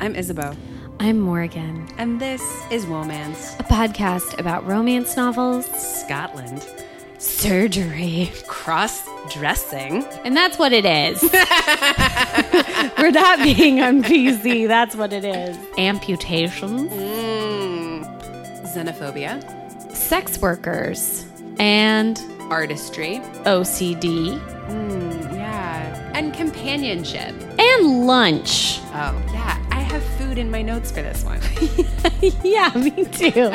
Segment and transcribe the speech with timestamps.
[0.00, 0.54] I'm Isabeau,
[1.00, 6.66] I'm Morgan, and this is Womance a podcast about romance novels, Scotland.
[7.18, 10.04] surgery, Cross dressing.
[10.24, 11.20] and that's what it is.
[12.98, 15.56] We're not being on PC, that's what it is.
[15.78, 18.72] Amputations, Mm.
[18.74, 19.42] Xenophobia.
[19.92, 21.24] sex workers,
[21.58, 22.20] and
[22.50, 23.20] Artistry.
[23.44, 24.38] OCD,
[24.68, 26.12] Mm, yeah.
[26.14, 27.34] And companionship.
[27.58, 28.80] and lunch.
[28.94, 29.14] Oh,
[30.38, 31.40] in my notes for this one.
[32.44, 33.50] yeah, me too.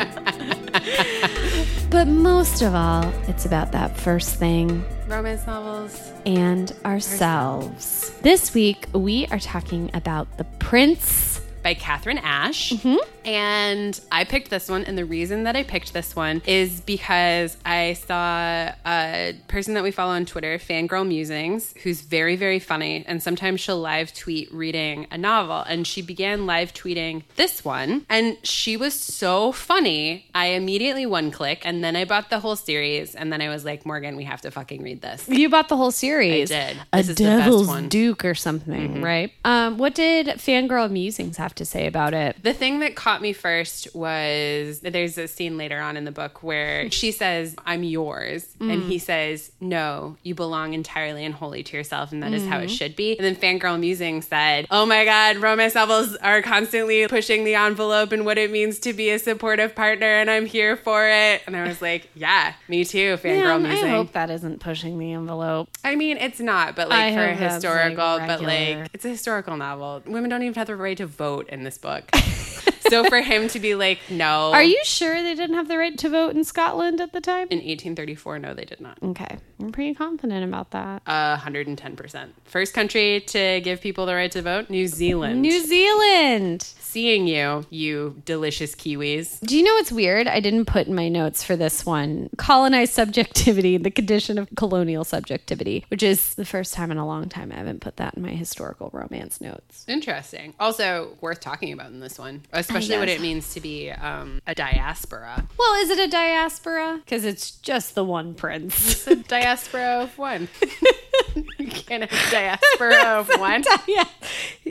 [1.90, 6.12] but most of all, it's about that first thing Romance novels.
[6.26, 8.10] and ourselves.
[8.22, 11.40] This week, we are talking about The Prince.
[11.62, 12.72] by Katharine Ashe.
[12.74, 13.13] Mm-hmm.
[13.24, 14.84] And I picked this one.
[14.84, 19.82] And the reason that I picked this one is because I saw a person that
[19.82, 23.04] we follow on Twitter, Fangirl Musings, who's very, very funny.
[23.06, 25.64] And sometimes she'll live tweet reading a novel.
[25.66, 28.06] And she began live tweeting this one.
[28.08, 30.26] And she was so funny.
[30.34, 33.14] I immediately one click and then I bought the whole series.
[33.14, 35.28] And then I was like, Morgan, we have to fucking read this.
[35.28, 36.50] You bought the whole series.
[36.50, 36.76] I did.
[36.92, 37.82] A This is the best Devil's one.
[37.82, 37.88] Mm-hmm.
[37.88, 39.32] Duke or something, right?
[39.44, 42.36] Um, what did Fangirl Musings have to say about it?
[42.42, 46.42] The thing that caught me first was there's a scene later on in the book
[46.42, 48.46] where she says, I'm yours.
[48.60, 48.88] And mm.
[48.88, 52.12] he says, No, you belong entirely and wholly to yourself.
[52.12, 52.78] And that is how it mm.
[52.78, 53.18] should be.
[53.18, 58.12] And then Fangirl Musing said, Oh my God, romance novels are constantly pushing the envelope
[58.12, 60.06] and what it means to be a supportive partner.
[60.06, 61.42] And I'm here for it.
[61.46, 65.12] And I was like, Yeah, me too, Fangirl Man, I hope that isn't pushing the
[65.12, 65.68] envelope.
[65.84, 69.08] I mean, it's not, but I like for hope historical, like, but like it's a
[69.08, 70.02] historical novel.
[70.06, 72.10] Women don't even have the right to vote in this book.
[72.88, 75.96] so for him to be like, no, Are you sure they didn't have the right
[75.98, 77.48] to vote in Scotland at the time?
[77.50, 78.38] in 1834?
[78.38, 78.98] No, they did not.
[79.02, 81.02] Okay, I'm pretty confident about that.
[81.06, 82.28] Uh, 110%.
[82.44, 85.42] First country to give people the right to vote, New Zealand.
[85.42, 86.62] New Zealand.
[86.62, 89.40] Seeing you, you delicious Kiwis.
[89.40, 90.28] Do you know what's weird?
[90.28, 95.04] I didn't put in my notes for this one colonized subjectivity, the condition of colonial
[95.04, 98.22] subjectivity, which is the first time in a long time I haven't put that in
[98.22, 99.84] my historical romance notes.
[99.88, 100.54] Interesting.
[100.60, 102.42] Also worth talking about in this one,
[102.76, 105.46] especially what it means to be um, a diaspora.
[105.58, 107.00] Well, is it a diaspora?
[107.04, 108.90] Because it's just the one prince.
[108.90, 110.48] It's a diaspora of one.
[111.34, 113.64] you can't have diaspora of one.
[113.86, 114.04] yeah.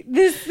[0.06, 0.44] This.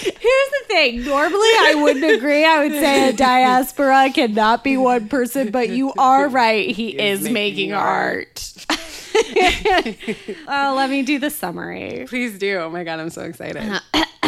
[0.00, 1.04] Here's the thing.
[1.04, 2.44] Normally, I wouldn't agree.
[2.44, 6.70] I would say a diaspora cannot be one person, but you are right.
[6.70, 8.54] He, is, making making, art.
[10.48, 12.06] uh, let me do the summary.
[12.08, 12.58] Please do.
[12.58, 13.80] Oh my god, I'm so excited.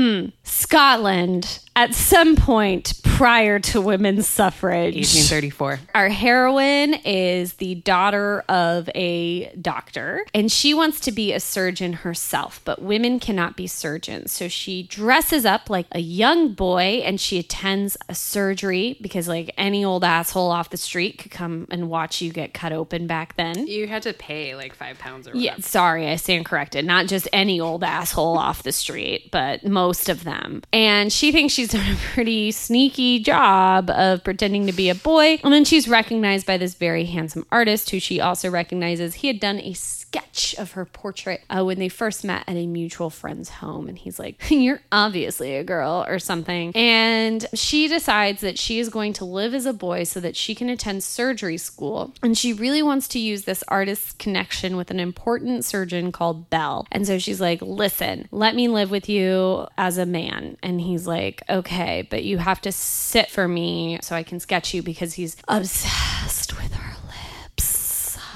[0.00, 0.30] Hmm.
[0.44, 5.80] Scotland, at some point prior to women's suffrage, 1834.
[5.94, 11.94] Our heroine is the daughter of a doctor, and she wants to be a surgeon
[11.94, 14.30] herself, but women cannot be surgeons.
[14.30, 19.50] So she dresses up like a young boy and she attends a surgery because, like,
[19.56, 23.36] any old asshole off the street could come and watch you get cut open back
[23.36, 23.66] then.
[23.66, 26.84] You had to pay like five pounds or Yeah, sorry, I stand corrected.
[26.84, 30.62] Not just any old asshole off the street, but most of them.
[30.74, 35.38] And she thinks she's done a pretty sneaky job of pretending to be a boy.
[35.42, 39.14] And then she's recognized by this very handsome artist who she also recognizes.
[39.14, 39.72] He had done a
[40.10, 43.88] sketch of her portrait uh, when they first met at a mutual friend's home.
[43.88, 46.72] And he's like, You're obviously a girl or something.
[46.74, 50.54] And she decides that she is going to live as a boy so that she
[50.54, 52.12] can attend surgery school.
[52.22, 56.86] And she really wants to use this artist's connection with an important surgeon called Bell.
[56.90, 60.56] And so she's like, Listen, let me live with you as a man.
[60.62, 64.74] And he's like, Okay, but you have to sit for me so I can sketch
[64.74, 66.79] you because he's obsessed with her.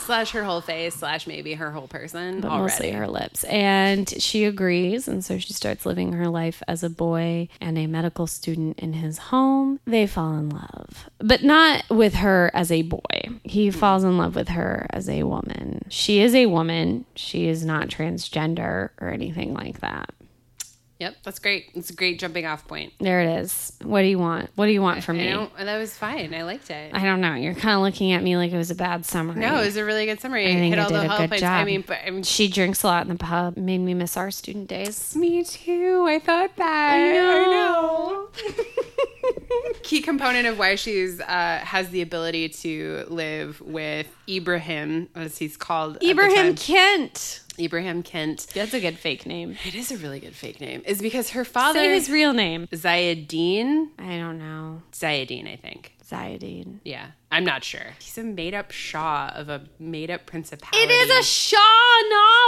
[0.04, 2.62] Slash her whole face, slash maybe her whole person but already.
[2.62, 3.44] mostly her lips.
[3.44, 5.08] And she agrees.
[5.08, 8.94] And so she starts living her life as a boy and a medical student in
[8.94, 9.80] his home.
[9.86, 13.00] They fall in love, but not with her as a boy.
[13.44, 15.84] He falls in love with her as a woman.
[15.88, 17.04] She is a woman.
[17.14, 20.10] She is not transgender or anything like that.
[21.00, 21.70] Yep, that's great.
[21.74, 22.92] It's a great jumping off point.
[23.00, 23.72] There it is.
[23.82, 24.50] What do you want?
[24.54, 25.30] What do you want from I me?
[25.30, 26.32] don't, that was fine.
[26.32, 26.94] I liked it.
[26.94, 27.34] I don't know.
[27.34, 29.40] You're kind of looking at me like it was a bad summary.
[29.40, 30.46] no, it was a really good summary.
[30.46, 31.40] I think hit I all did the a good points.
[31.40, 31.50] job.
[31.60, 33.56] I mean, but I'm she drinks a lot in the pub.
[33.56, 35.16] Made me miss our student days.
[35.16, 36.06] Me too.
[36.08, 36.94] I thought that.
[36.94, 38.28] I know.
[39.82, 45.56] Key component of why she's uh, has the ability to live with Ibrahim, as he's
[45.56, 45.96] called.
[45.96, 46.56] at the Ibrahim time.
[46.56, 47.40] Kent.
[47.58, 48.46] Ibrahim Kent.
[48.54, 49.56] That's a good fake name.
[49.66, 50.82] It is a really good fake name.
[50.86, 52.66] Is because her father Say his real name.
[52.68, 53.88] Zayedine.
[53.98, 54.82] I don't know.
[54.92, 55.92] Zayedine, I think.
[56.08, 56.80] Zayadine.
[56.84, 57.08] Yeah.
[57.32, 57.94] I'm not sure.
[57.98, 60.78] He's a made up Shah of a made up principality.
[60.78, 61.58] It is a Shah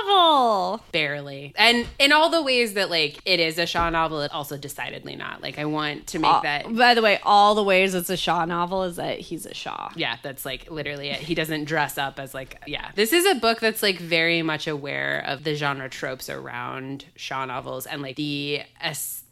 [0.07, 0.85] novel.
[0.93, 1.53] barely.
[1.57, 5.17] And in all the ways that like it is a Shah novel, it also decidedly
[5.17, 5.43] not.
[5.43, 8.17] Like I want to make Uh, that By the way, all the ways it's a
[8.17, 9.91] Shah novel is that he's a Shah.
[9.97, 11.19] yeah, that's like literally it.
[11.21, 12.91] He doesn't dress up as like yeah.
[12.95, 17.45] This is a book that's like very much aware of the genre tropes around Shah
[17.47, 18.63] novels and like the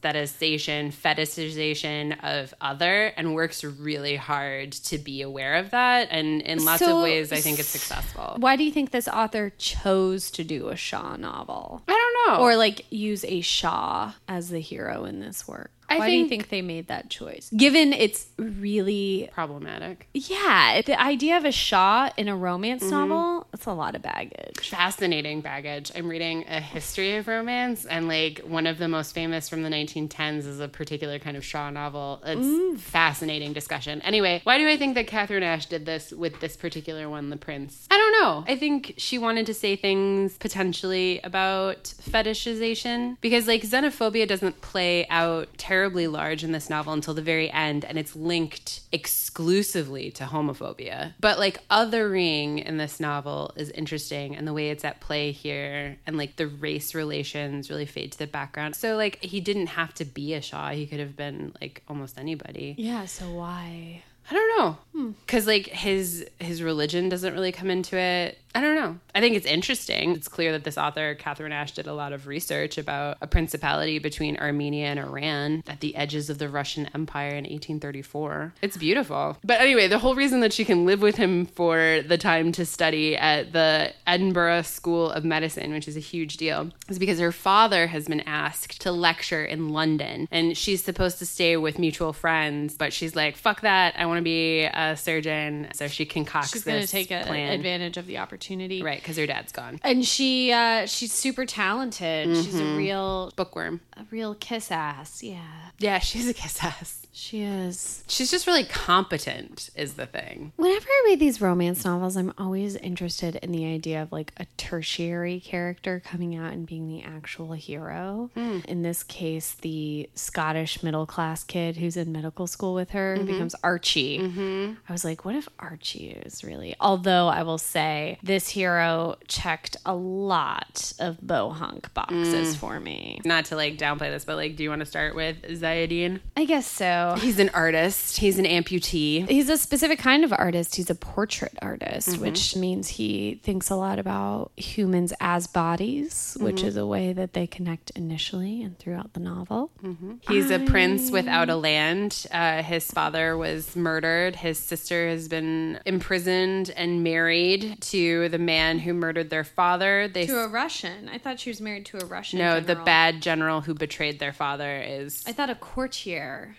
[0.04, 6.08] aestheticization, fetishization of other and works really hard to be aware of that.
[6.10, 8.36] And in lots So- of ways I think it's successful.
[8.38, 11.82] Why do you think this author chose to do a Shah novel?
[11.88, 11.92] I
[12.26, 12.42] don't know.
[12.44, 15.70] Or like use a Shah as the hero in this work?
[15.88, 17.50] I Why do you think- think they made that choice?
[17.56, 20.08] Given it's really problematic.
[20.14, 22.90] yeah, the idea of a Shah in a romance Mm-hmm.
[23.08, 24.70] novel, it's a lot of baggage.
[24.70, 25.92] fascinating baggage.
[25.94, 29.69] I'm reading a history of romance, and like one of the most famous from the
[29.69, 32.20] 1910s is a particular kind of Shah novel.
[32.25, 34.00] It's fascinating discussion.
[34.02, 37.37] Anyway, why do I think that Katharine Ashe did this with this particular one, The
[37.37, 37.87] Prince?
[37.90, 38.44] I don't know.
[38.52, 45.06] I think she wanted to say things potentially about fetishization because like xenophobia doesn't play
[45.08, 50.25] out terribly large in this novel until the very end, and it's linked exclusively to
[50.25, 51.14] homophobia.
[51.20, 55.96] But like othering in this novel is interesting, and the way it's at play here,
[56.06, 58.76] and like the race relations really fade to the background.
[58.76, 62.19] So like he didn't have to be a Shah; he could have been like almost
[62.19, 62.75] anybody.
[62.78, 64.02] Yeah, so why?
[64.30, 65.10] I don't know, hmm.
[65.26, 68.38] because like his his religion doesn't really come into it.
[68.54, 68.98] I don't know.
[69.16, 70.12] I think it's interesting.
[70.12, 73.98] It's clear that this author, Katharine Ashe, did a lot of research about a principality
[73.98, 78.54] between Armenia and Iran at the edges of the Russian Empire in 1834.
[78.62, 79.38] It's beautiful.
[79.42, 82.64] But anyway, the whole reason that she can live with him for the time to
[82.64, 87.32] study at the Edinburgh School of Medicine, which is a huge deal, is because her
[87.32, 90.28] father has been asked to lecture in London.
[90.30, 93.94] And she's supposed to stay with mutual friends, but she's like, fuck that.
[93.98, 95.68] I want to be a surgeon.
[95.74, 98.44] So she concocts She's going to this take a, advantage of the opportunity.
[98.82, 99.81] Right, because her dad's gone.
[99.82, 102.29] And she uh she's super talented.
[102.37, 102.75] She's Mm-hmm.
[102.75, 103.81] a real Bookworm.
[103.96, 105.23] a real kiss ass.
[105.23, 105.38] Yeah.
[105.79, 107.03] Yeah, she's a kiss ass.
[107.16, 108.02] She is.
[108.08, 110.52] She's just really competent, is the thing.
[110.56, 114.46] Whenever I read these romance novels, I'm always interested in the idea of like a
[114.56, 118.31] tertiary character coming out and being the actual hero.
[118.34, 118.58] Hmm.
[118.66, 123.25] In this case, the Scottish middle class kid who's in medical school with her who
[123.25, 124.19] becomes Archie.
[124.19, 124.72] Mm-hmm.
[124.88, 126.75] I was like, what if Archie is really?
[126.81, 132.58] Although I will say, this hero checked a lot of bohunk boxes mm.
[132.58, 133.20] for me.
[133.25, 136.19] Not to like downplay this, but like, do you want to start with Zayadine?
[136.37, 137.03] I guess so.
[137.16, 138.16] He's an artist.
[138.16, 139.28] He's an amputee.
[139.28, 140.76] He's a specific kind of artist.
[140.76, 142.22] He's a portrait artist, mm-hmm.
[142.22, 146.66] which means he thinks a lot about humans as bodies, which mm-hmm.
[146.66, 149.70] is a way that they connect initially and throughout the novel.
[149.82, 150.14] Mm-hmm.
[150.28, 152.26] He's a prince without a land.
[152.30, 154.36] Uh, his father was murdered.
[154.36, 160.08] His sister has been imprisoned and married to the man who murdered their father.
[160.08, 161.08] They To a Russian.
[161.08, 162.38] I thought she was married to a Russian.
[162.38, 166.56] no, the bad general who betrayed their father is I thought a courtier.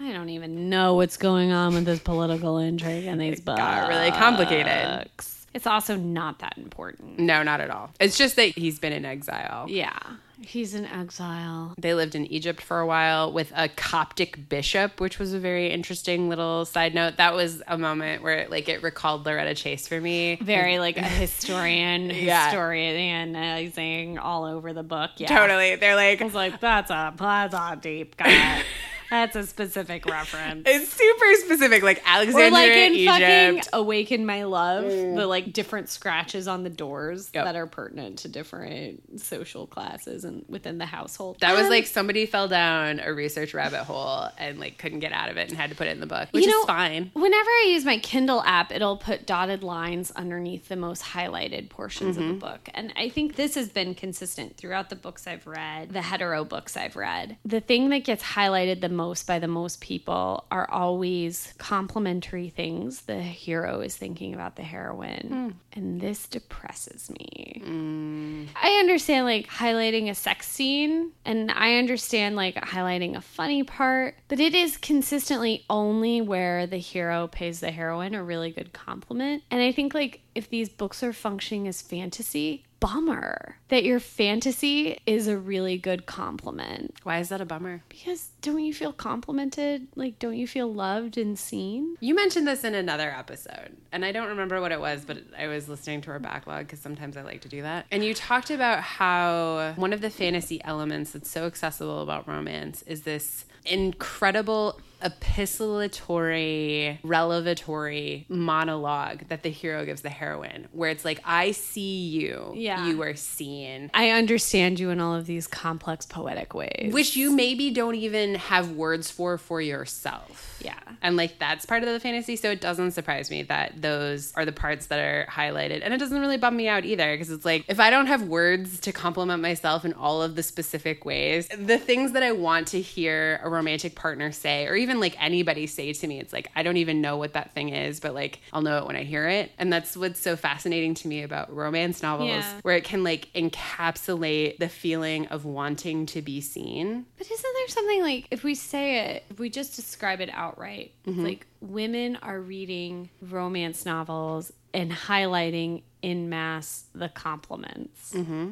[0.00, 3.58] I don't even know what's going on with this political intrigue in these books.
[3.58, 5.08] got really complicated.
[5.54, 7.18] It's also not that important.
[7.18, 7.90] no, not at all.
[7.98, 9.66] It's just that he's been in exile.
[9.68, 9.98] Yeah.
[10.40, 11.74] He's in exile.
[11.78, 15.68] They lived in Egypt for a while with a Coptic bishop, which was a very
[15.68, 17.16] interesting little side note.
[17.16, 20.36] That was a moment where like it recalled Loretta Chase for me.
[20.40, 22.52] very like a historian Yeah.
[22.54, 25.74] historianizing all over the book yeah Totally.
[25.74, 28.28] They're like I was like that's a that's a deep cut
[29.10, 33.08] that's a specific reference it's super specific, like Alexandria, or like in Egypt.
[33.18, 37.44] fucking awaken my love the like different scratches on the doors Yep.
[37.44, 41.86] that are pertinent to different social classes and within the household That was Um, like
[41.86, 45.58] somebody fell down a research rabbit hole and like couldn't get out of it and
[45.58, 47.10] had to put it in the book, which You know- is fine.
[47.14, 52.16] Whenever I use my Kindle app, it'll put dotted lines underneath the most highlighted portions
[52.16, 52.68] of the book.
[52.74, 56.76] And I think this has been consistent throughout the books I've read, the hetero books
[56.76, 57.36] I've read.
[57.44, 63.02] The thing that gets highlighted the most by the most people are always complimentary things
[63.02, 65.28] the hero is thinking about the heroine.
[65.28, 65.78] Hmm.
[65.78, 67.62] And this depresses me.
[67.64, 68.48] Mm.
[68.60, 74.16] I understand like highlighting a sex scene and I understand like highlighting a funny part,
[74.26, 79.44] but it is consistently only where the hero pays the heroine a really good compliment.
[79.50, 84.98] And I think like if these books are functioning as fantasy, bummer that your fantasy
[85.06, 86.94] is a really good compliment.
[87.02, 87.82] Why is that a bummer?
[87.88, 89.88] Because don't you feel complimented?
[89.94, 91.96] Like don't you feel loved and seen?
[92.00, 95.46] You mentioned this in another episode, and I don't remember what it was, but I
[95.48, 97.86] was listening to our backlog because sometimes I like to do that.
[97.90, 102.82] And you talked about how one of the fantasy elements that's so accessible about romance
[102.82, 111.20] is this incredible epistolatory, revelatory monologue that the hero gives the heroine, where it's like,
[111.24, 112.86] I see you, Yeah.
[112.86, 113.90] you are seen.
[113.94, 116.92] I understand you in all of these complex poetic ways.
[116.92, 120.60] Which you maybe don't even have words for for yourself.
[120.64, 120.78] Yeah.
[121.02, 122.34] And like that's part of the fantasy.
[122.36, 125.80] So it doesn't surprise me that those are the parts that are highlighted.
[125.84, 128.22] And it doesn't really bum me out either because it's like if I don't have
[128.24, 132.68] words to compliment myself in all of the specific ways, the things that I want
[132.68, 136.50] to hear a romantic partner say, or even like anybody say to me, it's like
[136.56, 139.04] I don't even know what that thing is, but like I'll know it when I
[139.04, 139.52] hear it.
[139.58, 142.60] And that's what's so fascinating to me about romance novels, Yeah.
[142.62, 147.06] where it can like encapsulate the feeling of wanting to be seen.
[147.16, 150.92] But isn't there something like if we say it, if we just describe it outright,
[151.06, 151.24] Mm-hmm.
[151.24, 158.12] like women are reading romance novels and highlighting in mass the compliments.
[158.14, 158.50] Mm-hmm.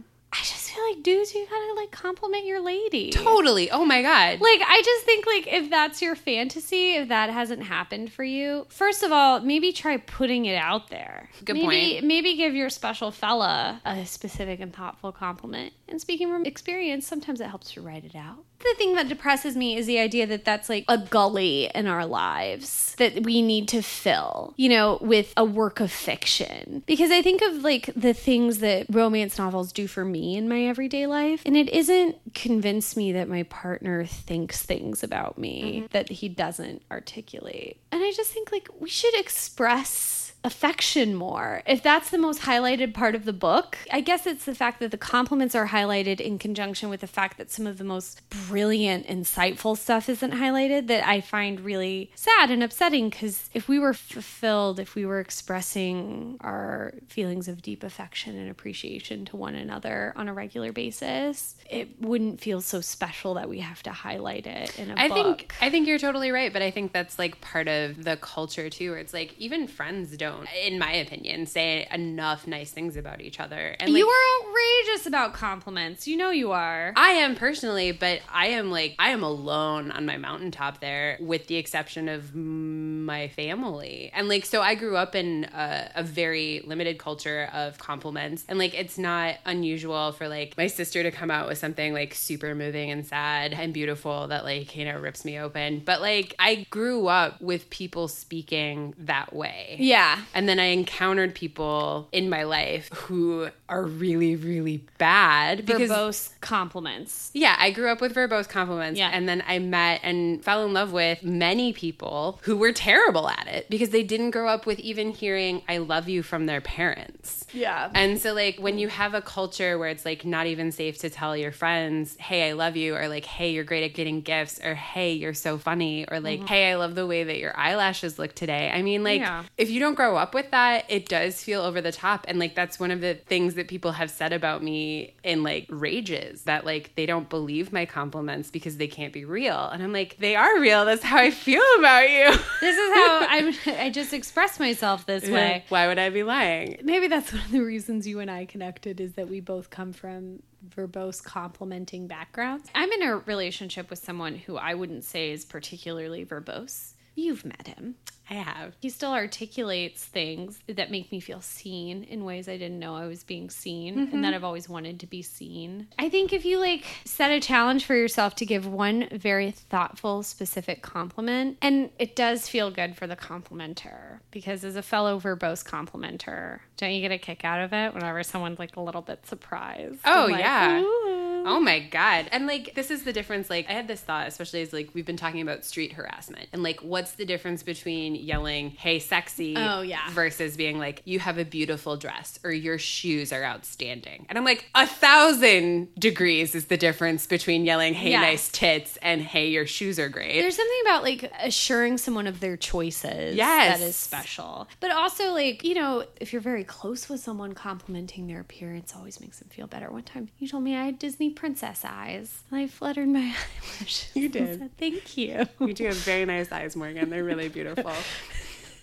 [0.77, 3.11] Feel like dudes, you gotta like compliment your lady.
[3.11, 3.71] Totally.
[3.71, 4.41] Oh my God.
[4.41, 8.67] Like I just think like if that's your fantasy, if that hasn't happened for you,
[8.69, 11.31] first of all, maybe try putting it out there.
[11.45, 12.05] Good maybe, point.
[12.05, 15.73] Maybe give your special fella a specific and thoughtful compliment.
[15.89, 18.45] And speaking from experience, sometimes it helps to write it out.
[18.59, 22.07] The thing that depresses me is the idea that that's like a gully in our
[22.07, 26.83] lives that we need to fill, you know, with a work of fiction.
[26.87, 30.63] Because I think of like the things that romance novels do for me in my
[30.65, 35.87] everyday life, and it isn't convince me that my partner thinks things about me mm-hmm.
[35.91, 37.79] that he doesn't articulate.
[37.93, 41.63] And I just think like we should express affection more.
[41.67, 44.93] If that's the most highlighted part of the book, I guess it's the fact that
[44.93, 49.07] the compliments are highlighted in conjunction with the fact that some of the most brilliant,
[49.09, 53.93] insightful stuff isn't highlighted that I find really sad and upsetting because if we were
[53.93, 60.13] fulfilled, if we were expressing our feelings of deep affection and appreciation to one another
[60.15, 64.79] on a regular basis, it wouldn't feel so special that we have to highlight it
[64.79, 65.17] in a I book.
[65.17, 68.71] think I think you're totally right, but I think that's like part of the culture
[68.71, 73.21] too, where it's like even friends don't, in my opinion, say enough nice things about
[73.21, 73.77] each other.
[73.81, 76.07] And like, you are outrageous about compliments.
[76.07, 76.93] You know you are.
[76.97, 81.47] I am personally, but I am like I am alone on my mountaintop there, with
[81.47, 86.63] the exception of my family, and like so I grew up in a, a very
[86.67, 91.31] limited culture of compliments, and like it's not unusual for like my sister to come
[91.31, 95.25] out with something like super moving and sad and beautiful that like you know rips
[95.25, 100.16] me open, but like I grew up with people speaking that way, Yeah.
[100.35, 106.31] And then I encountered people in my life who are really, really bad because Verbose
[106.41, 107.31] compliments.
[107.35, 108.99] yeah, I grew up with verbose compliments.
[108.99, 109.11] Yeah.
[109.13, 113.47] And then I met and fell in love with many people who were terrible at
[113.49, 117.47] it because they didn't grow up with even hearing I love you from their parents.
[117.53, 117.91] Yeah.
[117.95, 121.11] And so, like, when you have a culture where it's like not even safe to
[121.11, 124.61] tell your friends, hey, I love you, or like, hey, you're great at getting gifts,
[124.63, 126.47] or hey, you're so funny, or like, mm-hmm.
[126.49, 128.71] hey, I love the way that your eyelashes look today.
[128.73, 129.45] I mean, like, Yeah.
[129.57, 132.25] if you don't grow up with that, it does feel over the top.
[132.29, 135.67] And like, that's one of the things that people have said about me in like
[135.69, 139.69] rages that like they don't believe my compliments because they can't be real.
[139.69, 140.85] And I'm like, they are real.
[140.85, 142.33] That's how I feel about you.
[142.61, 145.65] This is how I'm I just express myself this way.
[145.69, 146.79] Why would I be lying?
[146.83, 149.93] Maybe that's one of the reasons you and I connected is that we both come
[149.93, 152.69] from verbose complimenting backgrounds.
[152.75, 156.95] I'm in a relationship with someone who I wouldn't say is particularly verbose.
[157.17, 157.97] You've met him.
[158.29, 158.75] I have.
[158.81, 163.07] He still articulates things that make me feel seen in ways I didn't know I
[163.07, 164.21] was being seen and mm-hmm.
[164.23, 165.89] that I've always wanted to be seen.
[165.99, 170.23] I think if you like set a challenge for yourself to give one very thoughtful,
[170.23, 175.65] specific compliment, and it does feel good for the complimenter because as a fellow verbose
[175.65, 179.25] complimenter, don't you get a kick out of it whenever someone's like a little bit
[179.27, 180.01] surprised?
[180.05, 180.81] Oh, like, yeah.
[180.83, 182.29] "Ooh." Oh my god.
[182.33, 185.07] And like this is the difference like I had this thought especially as like we've
[185.07, 189.81] been talking about street harassment and like what's the difference between yelling hey sexy Oh,
[189.83, 190.11] yeah.
[190.11, 194.27] versus being like you have a beautiful dress or your shoes are outstanding.
[194.29, 199.21] And I'm like a thousand degrees is the difference between yelling hey nice tits and
[199.23, 200.41] hey your shoes are great.
[200.41, 203.79] There's something about like assuring someone of their choices Yes.
[203.79, 204.69] that is special.
[204.81, 209.21] But also, like, you know, if you're very close with someone, complimenting their appearance always
[209.21, 209.91] makes them feel better.
[209.91, 213.35] One time you told me I had Disney princess eyes, and I fluttered my
[213.79, 214.11] eyelashes.
[214.15, 214.59] You did.
[214.59, 215.47] said, Thank you.
[215.61, 217.11] you do have very nice eyes, Morgan.
[217.11, 217.93] They're really beautiful.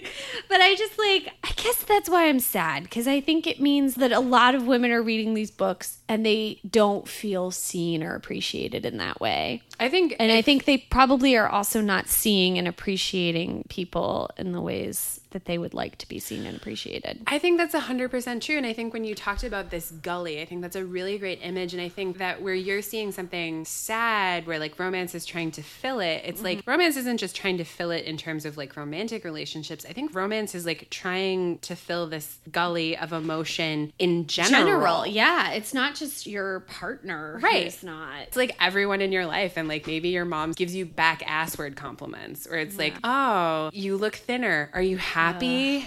[0.49, 3.97] but I just like, I guess that's why I'm sad because I think it means
[3.97, 8.15] that a lot of women are reading these books and they don't feel seen or
[8.15, 9.63] appreciated in that way.
[9.81, 14.53] I think And I think they probably are also not seeing and appreciating people in
[14.53, 17.23] the ways that they would like to be seen and appreciated.
[17.27, 18.57] I think that's 100% true.
[18.57, 21.41] And I think when you talked about this gully, I think that's a really great
[21.43, 21.75] image.
[21.75, 25.63] And I think that where you're seeing something sad, where like romance is trying to
[25.63, 26.71] fill it, it's like mm-hmm.
[26.71, 29.85] romance isn't just trying to fill it in terms of like romantic relationships.
[29.89, 35.07] I think romance is like trying to fill this gully of emotion in general.
[35.07, 35.53] yeah.
[35.53, 37.67] It's not just your partner Right.
[37.67, 38.23] It's not.
[38.23, 41.77] It's like everyone in your life, and like maybe your mom gives you back assword
[41.77, 44.71] compliments, or it's like, oh, you look thinner.
[44.73, 45.26] Are you happy?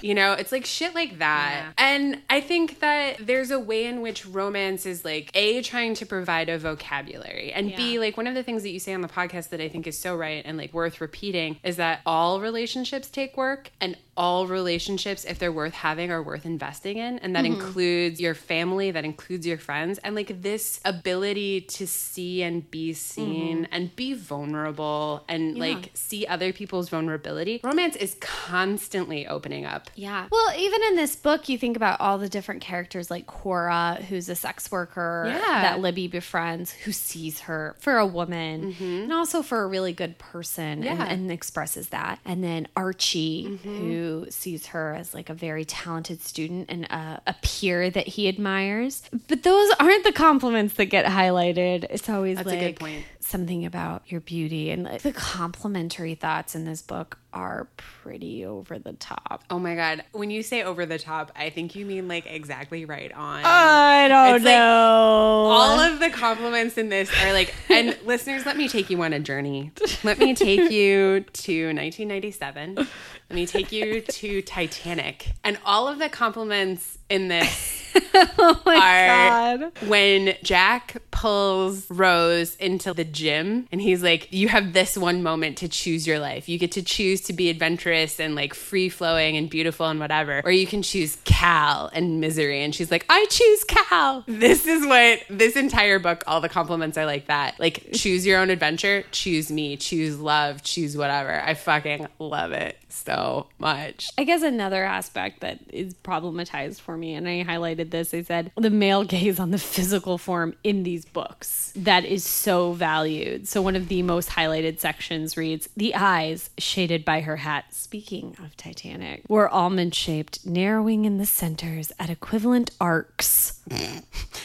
[0.01, 1.63] You know, it's like shit like that.
[1.65, 1.71] Yeah.
[1.77, 6.05] And I think that there's a way in which romance is like A, trying to
[6.05, 9.07] provide a vocabulary, and B, like one of the things that you say on the
[9.07, 13.09] podcast that I think is so right and like worth repeating is that all relationships
[13.09, 17.19] take work and all relationships, if they're worth having, are worth investing in.
[17.19, 17.61] And that mm-hmm.
[17.61, 19.97] includes your family, that includes your friends.
[19.99, 23.73] And like this ability to see and be seen mm-hmm.
[23.73, 27.61] and be vulnerable and like see other people's vulnerability.
[27.63, 29.89] Romance is constantly opening up.
[29.95, 30.27] Yeah.
[30.29, 34.27] Well, even in this book, you think about all the different characters like Cora, who's
[34.27, 35.61] a sex worker Yeah.
[35.61, 39.03] that Libby befriends, who sees her for a woman mm-hmm.
[39.03, 41.05] and also for a really good person and, Yeah.
[41.05, 42.19] and expresses that.
[42.25, 47.35] And then Archie, who sees her as like a very talented student and a, a
[47.41, 49.03] peer that he admires.
[49.27, 51.85] But those aren't the compliments that get highlighted.
[51.89, 53.05] It's always That's a like good point.
[53.21, 54.69] Something about your beauty.
[54.71, 59.43] And like, the complimentary thoughts in this book are pretty over the top.
[59.49, 60.03] Oh my God.
[60.13, 63.43] When you say over the top, I think you mean like exactly right on.
[63.45, 64.65] I don't It's like know.
[64.65, 69.13] all of the compliments in this are like and listeners let me take you on
[69.13, 69.71] a journey
[70.03, 72.87] let me take you to 1997 let
[73.31, 77.87] me take you to titanic and all of the compliments in this
[78.39, 79.71] oh are god.
[79.87, 85.57] when Jack pulls Rose into the gym and he's like, You have this one moment
[85.59, 86.49] to choose your life.
[86.49, 90.41] You get to choose to be adventurous and like free flowing and beautiful and whatever.
[90.43, 92.63] Or you can choose Cal and misery.
[92.63, 94.23] And she's like, I choose Cal.
[94.27, 97.59] This is what this entire book, all the compliments are like that.
[97.59, 101.41] Like, choose your own adventure, choose me, choose love, choose whatever.
[101.41, 104.09] I fucking love it so much.
[104.17, 108.51] I guess another aspect that is problematized for me, and I highlighted this, I said
[108.55, 113.47] the male gaze on the physical form in these books that is so valued.
[113.47, 118.35] So, one of the most highlighted sections reads The eyes, shaded by her hat, speaking
[118.43, 123.58] of Titanic, were almond shaped, narrowing in the centers at equivalent arcs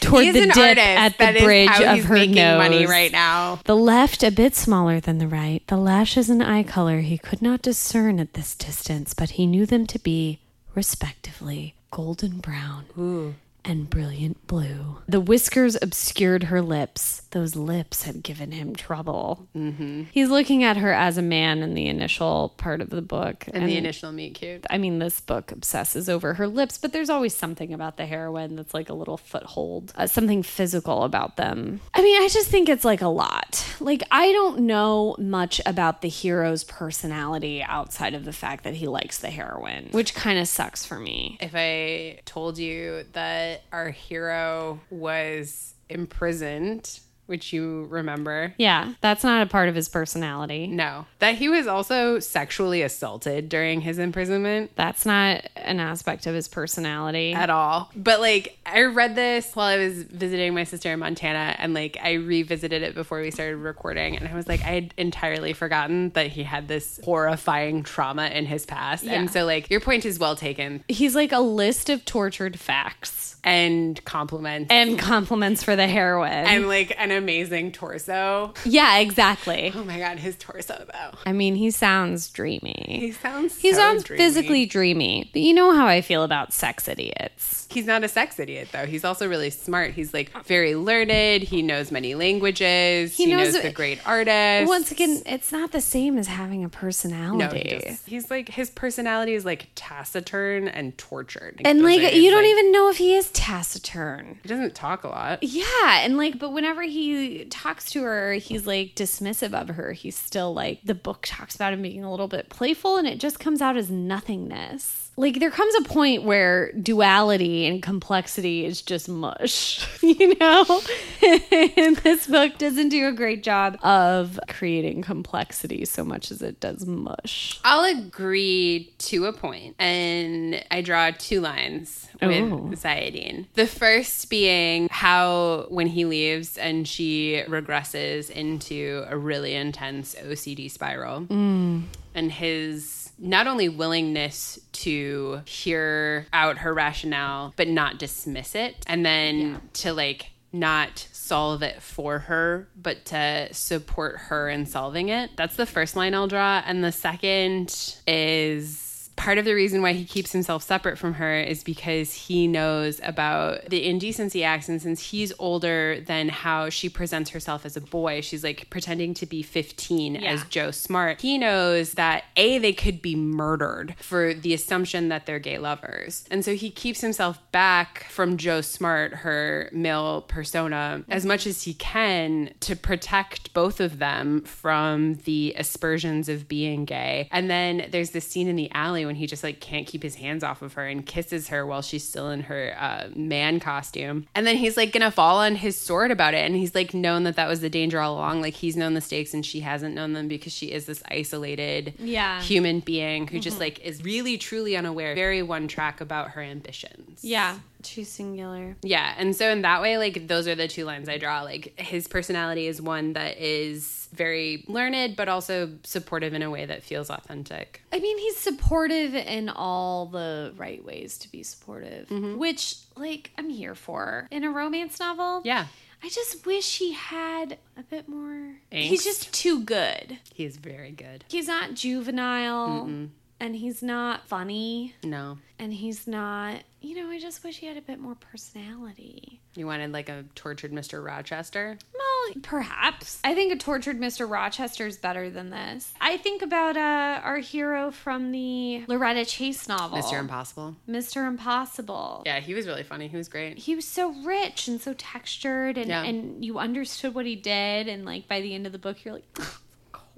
[0.00, 0.78] toward the an dip artist.
[0.86, 2.58] at That the bridge of her making nose.
[2.58, 3.60] money right now.
[3.64, 7.42] The left a bit smaller than the right, the lashes and eye color he could
[7.42, 10.40] not discern at this distance, but he knew them to be,
[10.74, 13.34] respectively, golden brown
[13.64, 14.98] and brilliant blue.
[15.08, 17.22] The whiskers obscured her lips.
[17.34, 19.48] Those lips had given him trouble.
[19.56, 20.04] Mm-hmm.
[20.12, 23.48] He's looking at her as a man in the initial part of the book.
[23.48, 24.64] In the initial meet cute.
[24.70, 28.54] I mean, this book obsesses over her lips, but there's always something about the heroine
[28.54, 31.80] that's like a little foothold, uh, something physical about them.
[31.92, 33.66] I mean, I just think it's like a lot.
[33.80, 38.86] Like, I don't know much about the hero's personality outside of the fact that he
[38.86, 41.36] likes the heroine, which kind of sucks for me.
[41.40, 48.54] if I told you that our hero was imprisoned, which you remember.
[48.58, 50.66] Yeah, that's not a part of his personality.
[50.66, 56.34] No, that he was also sexually assaulted during his imprisonment That's not an aspect of
[56.34, 57.32] his personality.
[57.32, 57.90] at all.
[57.96, 61.96] But like, I read this while I was visiting my sister in Montana, and like,
[62.02, 66.10] I revisited it before we started recording, and I was like, I had entirely forgotten
[66.10, 69.04] that he had this horrifying trauma in his past.
[69.04, 69.12] Yeah.
[69.14, 73.36] And so, like, your point is well taken, He's like a list of tortured facts
[73.44, 74.70] and compliments.
[74.70, 76.30] and compliments for the heroine.
[76.46, 78.54] and like an amazing torso.
[78.64, 79.72] yeah, exactly.
[79.74, 81.18] Oh my god, his torso though.
[81.26, 82.96] I mean, he sounds dreamy.
[83.00, 84.22] He sounds He so sounds dreamy.
[84.22, 87.66] physically dreamy, but you know how I feel about sex idiots.
[87.70, 88.86] He's not a sex idiot though.
[88.86, 89.92] He's also really smart.
[89.92, 91.42] He's like very learned.
[91.42, 93.16] He knows many languages.
[93.16, 94.68] He, He knows, knows- the great artists.
[94.68, 97.68] Once again, it's not the same as having a no, personality.
[97.80, 98.04] he does.
[98.04, 101.60] he's like his personality is like taciturn and tortured.
[101.64, 104.38] and like, you don't like- even know if he is taciturn.
[104.42, 105.42] He doesn't talk a lot.
[105.42, 105.64] Yeah,
[106.04, 107.03] and like, but whenever he
[107.50, 109.92] talks to her, he's like dismissive of her.
[109.92, 113.20] He's still like, the book talks about him being a little bit playful, and it
[113.20, 115.03] just comes out as nothingness.
[115.16, 120.82] Like, there comes a point where duality and complexity is just mush, you know?
[121.22, 126.60] and this book doesn't do a great job of creating complexity so much as it
[126.60, 127.60] does mush.
[127.64, 132.72] I'll agree to a point, and I draw two lines with Ooh.
[132.74, 133.46] Sayedine.
[133.54, 140.70] The first being how when he leaves and she regresses into a really intense OCD
[140.70, 141.82] spiral, mm.
[142.14, 148.76] and his not only willingness to hear out her rationale, but not dismiss it.
[148.86, 155.08] And then to like not solve it for her, but to support her in solving
[155.08, 155.30] it.
[155.36, 156.62] That's the first line I'll draw.
[156.64, 158.83] And the second is
[159.16, 163.00] part of the reason why he keeps himself separate from her is because he knows
[163.04, 167.80] about the indecency acts and since he's older than how she presents herself as a
[167.80, 170.32] boy she's like pretending to be 15 Yeah.
[170.32, 171.20] as joe smart.
[171.20, 176.24] He knows that a they could be murdered for the assumption that they're gay lovers.
[176.30, 181.62] And so he keeps himself back from joe smart her male persona as much as
[181.62, 187.28] he can to protect both of them from the aspersions of being gay.
[187.30, 190.16] And then there's this scene in the alley when he just like can't keep his
[190.16, 194.26] hands off of her and kisses her while she's still in her uh, man costume.
[194.34, 196.44] And then he's like gonna fall on his sword about it.
[196.44, 198.40] And he's like known that that was the danger all along.
[198.42, 201.94] Like he's known the stakes and she hasn't known them because she is this isolated
[201.98, 202.40] Yeah.
[202.42, 205.14] human being who just like is really truly unaware.
[205.14, 207.20] Very one track about her ambitions.
[207.22, 207.58] Yeah.
[207.86, 208.76] She's singular.
[208.82, 211.42] yeah, and so in that way, like those are the two lines I draw.
[211.42, 216.64] Like his personality is one that is very learned, but also supportive in a way
[216.66, 217.82] that feels authentic.
[217.92, 222.38] I mean, he's supportive in all the right ways to be supportive, mm-hmm.
[222.38, 224.28] which, like, I'm here for.
[224.30, 225.66] In a romance novel, Yeah,
[226.02, 228.56] I just wish he had a bit more.
[228.72, 228.82] Angst?
[228.88, 230.18] He's just too good.
[230.32, 231.24] he is very good.
[231.28, 233.08] He's not juvenile,
[233.40, 236.62] and he's not funny, No, and he's not.
[236.80, 239.40] You know, I just wish he had a bit more personality.
[239.54, 241.02] you wanted like a tortured Mr.
[241.04, 241.78] Rochester.
[241.94, 243.20] Well, perhaps.
[243.24, 244.28] I think a tortured Mr.
[244.30, 245.92] Rochester is better than this.
[246.00, 250.18] I think about uh, our hero from the Loretta Chase novel, Mr.
[250.18, 250.76] Impossible.
[250.88, 251.26] Mr.
[251.26, 252.22] Impossible.
[252.26, 253.08] Yeah, he was really funny.
[253.08, 253.58] He was great.
[253.58, 256.02] He was so rich and so textured, and, Yeah.
[256.02, 257.88] and you understood what he did.
[257.88, 259.38] And like by the end of the book, you're like,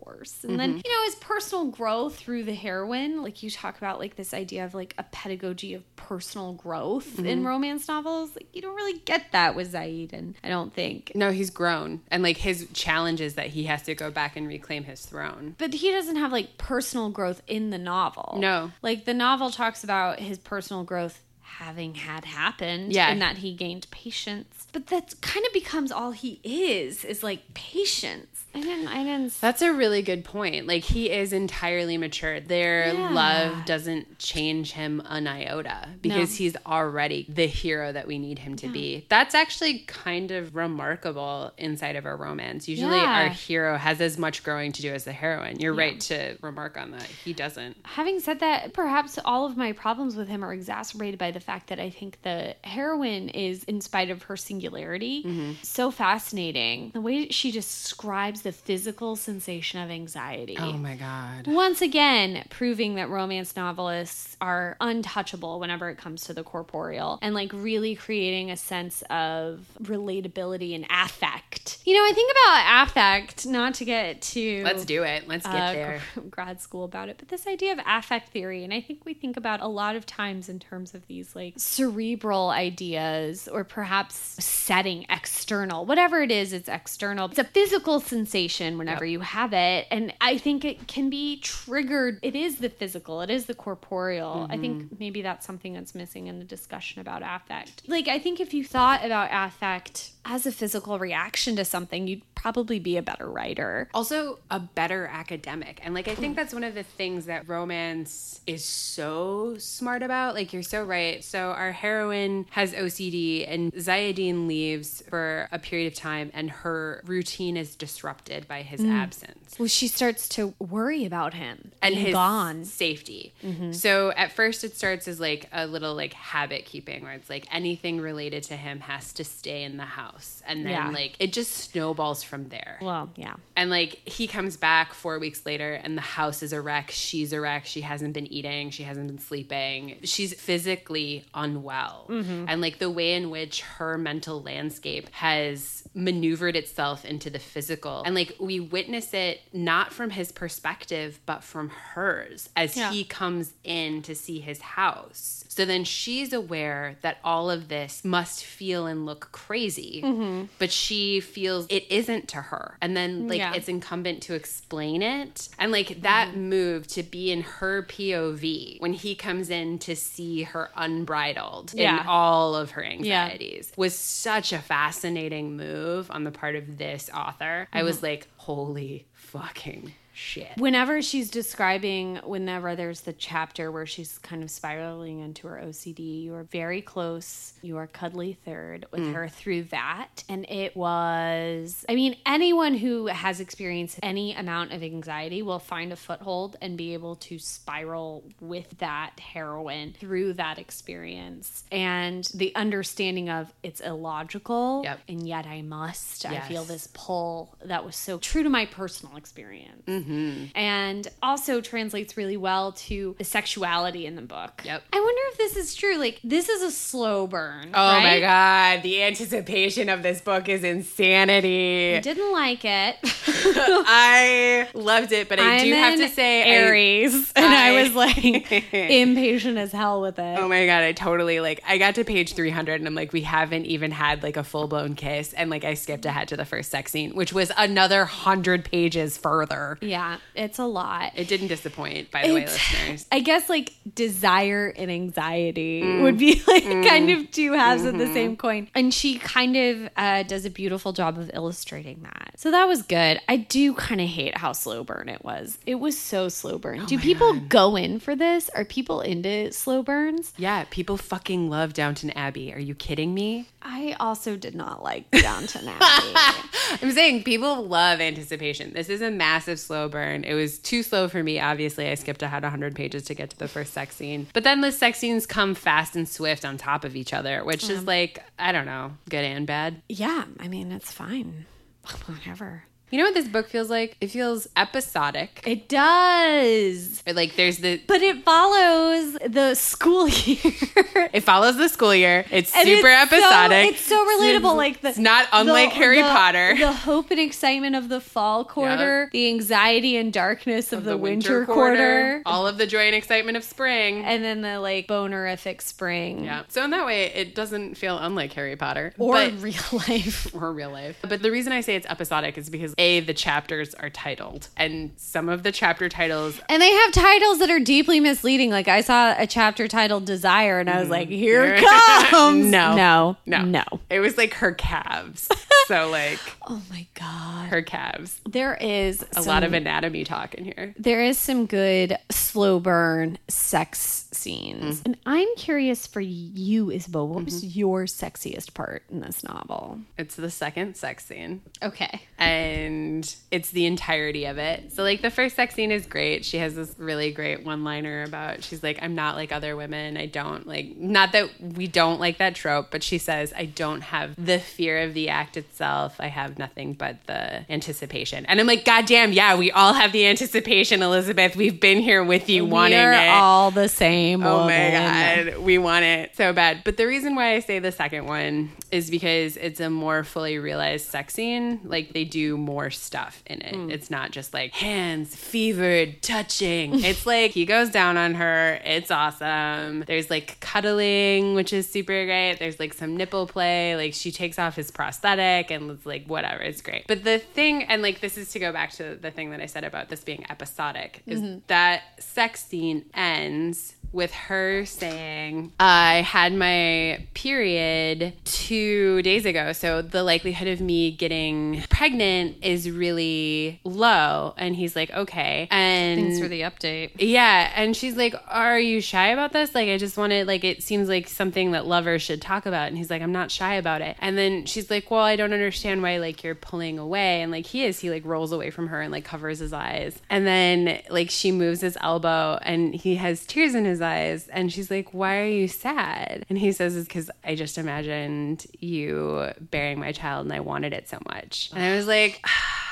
[0.06, 0.56] And Mm-hmm.
[0.56, 3.22] then you know his personal growth through the heroine.
[3.22, 7.24] Like you talk about like this idea of like a pedagogy of personal growth in
[7.38, 7.46] Mm-hmm.
[7.46, 8.34] romance novels.
[8.36, 11.12] Like you don't really get that with Zaid, and I don't think.
[11.14, 14.46] No, he's grown, and like his challenge is that he has to go back and
[14.46, 15.54] reclaim his throne.
[15.58, 18.36] But he doesn't have like personal growth in the novel.
[18.40, 18.72] No.
[18.82, 23.08] Like the novel talks about his personal growth having had happened Yeah.
[23.08, 24.66] and that he gained patience.
[24.72, 28.35] But that kind of becomes all he is is like patience.
[28.56, 30.66] I didn't I didn't That's a really good point.
[30.66, 32.40] Like he is entirely mature.
[32.40, 33.10] Their Yeah.
[33.10, 36.36] love doesn't change him an iota because No.
[36.36, 39.04] he's already the hero that we need him to be.
[39.08, 42.68] That's actually kind of remarkable inside of a romance.
[42.68, 43.24] Usually Yeah.
[43.24, 45.60] our hero has as much growing to do as the heroine.
[45.60, 47.02] You're right to remark on that.
[47.24, 47.76] He doesn't.
[47.84, 51.68] Having said that, perhaps all of my problems with him are exacerbated by the fact
[51.68, 55.52] that I think the heroine is, in spite of her singularity, Mm-hmm.
[55.62, 56.90] so fascinating.
[56.94, 60.56] The way she describes the physical sensation of anxiety.
[60.56, 61.48] Oh my god.
[61.48, 67.34] Once again, proving that romance novelists are untouchable whenever it comes to the corporeal and
[67.34, 71.78] like really creating a sense of relatability and affect.
[71.84, 75.26] You know, I think about affect, not to get to Let's do it.
[75.26, 76.00] Let's get uh, there.
[76.30, 79.36] grad school about it, but this idea of affect theory, and I think we think
[79.36, 85.04] about a lot of times in terms of these like cerebral ideas or perhaps setting
[85.10, 87.28] external, whatever it is, it's external.
[87.28, 92.18] It's a physical sensation whenever you have it, and I think it can be triggered.
[92.22, 94.46] It is the physical, it is the corporeal.
[94.50, 94.96] I think mm-hmm.
[94.98, 97.82] maybe that's something that's missing in the discussion about affect.
[97.88, 102.22] Like, I think if you thought about affect as a physical reaction to something, you'd
[102.34, 103.88] probably be a better writer.
[103.94, 108.40] also a better academic and like i think that's one of the things that romance
[108.46, 114.46] is so smart about like you're so right so our heroine has ocd and zayadine
[114.46, 118.90] leaves for a period of time and her routine is disrupted by his mm.
[118.92, 122.64] absence Well, she starts to worry about him and his gone.
[122.64, 123.32] safety.
[123.42, 123.72] Mm-hmm.
[123.72, 127.46] So at first it starts as like a little like habit keeping where it's like
[127.52, 130.42] anything related to him has to stay in the house.
[130.46, 130.90] And then Yeah.
[130.90, 132.78] like it just snowballs from there.
[132.82, 133.34] Well, yeah.
[133.56, 136.90] And like he comes back four weeks later and the house is a wreck.
[136.90, 137.66] She's a wreck.
[137.66, 138.70] She hasn't been eating.
[138.70, 139.98] She hasn't been sleeping.
[140.04, 142.06] She's physically unwell.
[142.08, 142.46] Mm-hmm.
[142.48, 148.02] And like the way in which her mental landscape has maneuvered itself into the physical.
[148.06, 152.92] And like we witness it not from his perspective, but from hers as Yeah.
[152.92, 155.44] he comes in to see his house.
[155.56, 160.44] So then she's aware that all of this must feel and look crazy, mm-hmm.
[160.58, 162.76] but she feels it isn't to her.
[162.82, 163.54] And then, like, Yeah.
[163.54, 165.48] it's incumbent to explain it.
[165.58, 166.50] And, like, that mm-hmm.
[166.50, 172.02] move to be in her POV when he comes in to see her unbridled Yeah.
[172.02, 177.08] in all of her anxieties was such a fascinating move on the part of this
[177.14, 177.66] author.
[177.72, 178.04] I was mm-hmm.
[178.04, 180.56] like, holy fucking shit.
[180.56, 186.22] Whenever she's describing, whenever there's the chapter where she's kind of spiraling into her OCD,
[186.22, 187.52] you are very close.
[187.62, 189.14] You are cuddly third with mm.
[189.14, 190.24] her through that.
[190.28, 195.92] And it was, I mean, anyone who has experienced any amount of anxiety will find
[195.92, 201.64] a foothold and be able to spiral with that heroine through that experience.
[201.70, 205.00] And the understanding of it's illogical Yep.
[205.08, 206.24] and yet I must.
[206.26, 209.84] I feel this pull that was so true to my personal experience.
[209.86, 210.05] Mm-hmm.
[210.06, 210.56] Mm-hmm.
[210.56, 214.62] And also translates really well to the sexuality in the book.
[214.64, 214.82] Yep.
[214.92, 215.96] I wonder if this is true.
[215.96, 217.70] Like, this is a slow burn.
[217.74, 221.96] Oh my god, the anticipation of this book is insanity.
[221.96, 222.96] I didn't like it.
[223.02, 227.82] I loved it, but I I'm do have to say I- Aries, and I, I-
[227.82, 228.18] was like
[228.72, 230.38] impatient as hell with it.
[230.38, 233.22] Oh my god, I totally like I got to page 300 and I'm like we
[233.22, 236.70] haven't even had like a full-blown kiss and like I skipped ahead to the first
[236.70, 239.78] sex scene, which was another 100 pages further.
[239.80, 239.95] yeah,
[240.34, 241.12] it's a lot.
[241.14, 243.06] It didn't disappoint by the way, listeners.
[243.10, 246.02] I guess like desire and anxiety mm.
[246.02, 246.86] would be like mm.
[246.86, 248.14] kind of two halves of the mm-hmm.
[248.14, 248.68] same coin.
[248.74, 252.32] And she kind of uh, does a beautiful job of illustrating that.
[252.36, 253.20] So that was good.
[253.28, 255.58] I do kind of hate how slow burn it was.
[255.66, 256.80] It was so slow burn.
[256.82, 258.48] Oh do people go in for this?
[258.50, 260.32] Are people into slow burns?
[260.36, 262.52] Yeah, people fucking love Downton Abbey.
[262.52, 263.48] Are you kidding me?
[263.62, 266.12] I also did not like Downton Abbey.
[266.82, 268.72] I'm saying people love anticipation.
[268.72, 270.24] This is a massive slow burn.
[270.24, 271.40] It was too slow for me.
[271.40, 274.26] Obviously, I skipped ahead 100 pages to get to the first sex scene.
[274.32, 277.68] But then the sex scenes come fast and swift on top of each other, which
[277.68, 279.82] is like, I don't know, good and bad.
[279.88, 281.46] yeah, I mean, it's fine.
[282.06, 282.64] Whatever.
[282.90, 283.96] You know what this book feels like?
[284.00, 285.42] It feels episodic.
[285.44, 287.02] It does.
[287.06, 291.10] Or, like there's the But it follows the school year.
[291.12, 292.24] it follows the school year.
[292.30, 293.70] It's And super it's so- episodic.
[293.72, 294.56] it's so relatable.
[294.56, 296.54] Like the, it's not unlike the- Harry the- Potter.
[296.56, 301.44] The hope and excitement of the fall quarter, the anxiety and darkness of, the, winter,
[301.44, 304.04] quarter, all of the joy and excitement of spring.
[304.04, 306.24] and then the like bonerific spring.
[306.24, 306.44] yeah.
[306.48, 309.54] So in that way, it doesn't feel unlike Harry Potter Or but- real
[309.88, 310.32] life.
[310.34, 310.98] or real life.
[311.02, 314.92] But the reason I say it's episodic is because A, the chapters are titled, and
[314.96, 318.50] some of the chapter titles And they have titles that are deeply misleading.
[318.50, 320.92] Like I saw a chapter titled Desire and I was mm-hmm.
[320.92, 321.64] like, here it
[322.10, 322.46] comes.
[322.56, 322.76] No.
[322.76, 323.16] No.
[323.26, 323.44] no.
[323.44, 323.64] No.
[323.90, 325.28] It was like her calves.
[325.66, 327.48] so like Oh my God.
[327.48, 328.20] her calves.
[328.28, 330.74] There is A lot of anatomy talk in here.
[330.78, 334.80] There is some good slow burn sex scenes.
[334.80, 334.86] Mm.
[334.86, 337.58] And I'm curious for you, Isabel, what was mm-hmm.
[337.58, 339.80] your sexiest part in this novel?
[339.98, 341.42] It's the second sex scene.
[341.62, 342.02] Okay.
[342.18, 344.72] and it's the entirety of it.
[344.72, 346.24] So like the first sex scene is great.
[346.24, 349.96] She has this really great one-liner about she's like I'm not like other women.
[349.96, 353.80] I don't like not that we don't like that trope, but she says I don't
[353.82, 355.96] have the fear of the act itself.
[355.98, 358.26] I have nothing but the anticipation.
[358.26, 361.34] And I'm like god damn, yeah, we all have the anticipation, Elizabeth.
[361.34, 363.08] We've been here with you wanting We're it.
[363.08, 364.22] all the same.
[364.22, 364.72] Oh woman.
[364.72, 366.62] my god, we want it so bad.
[366.64, 370.38] But the reason why I say the second one is because it's a more fully
[370.38, 371.60] realized sex scene.
[371.64, 373.54] Like they do more stuff in it.
[373.54, 373.70] Hmm.
[373.70, 376.80] It's not just like hands, fevered, touching.
[376.84, 378.60] it's like he goes down on her.
[378.64, 379.84] It's awesome.
[379.86, 382.36] There's like cuddling, which is super great.
[382.38, 383.74] There's like some nipple play.
[383.76, 386.42] Like she takes off his prosthetic and it's like whatever.
[386.42, 386.86] It's great.
[386.86, 389.46] But the thing, and like this is to go back to the thing that I
[389.46, 391.38] said about this being episodic, is mm-hmm.
[391.46, 399.52] that sex scene ends with her saying, I had my period two days ago.
[399.52, 404.34] So the likelihood of me getting pregnant is really low.
[404.36, 405.48] And he's like, okay.
[405.50, 406.92] And Thanks for the update.
[406.98, 409.54] yeah, and she's like, "Are you shy about this?
[409.54, 412.76] Like, I just wanted like it seems like something that lovers should talk about." And
[412.76, 415.82] he's like, "I'm not shy about it." And then she's like, "Well, I don't understand
[415.82, 418.80] why like you're pulling away." And like he is, he like rolls away from her
[418.82, 420.00] and like covers his eyes.
[420.10, 423.85] And then like she moves his elbow and he has tears in his eyes.
[424.32, 428.46] And she's like, "Why are you sad?" And he says, "It's because I just imagined
[428.58, 432.20] you bearing my child and I wanted it so much." And I was like.
[432.28, 432.65] Ah,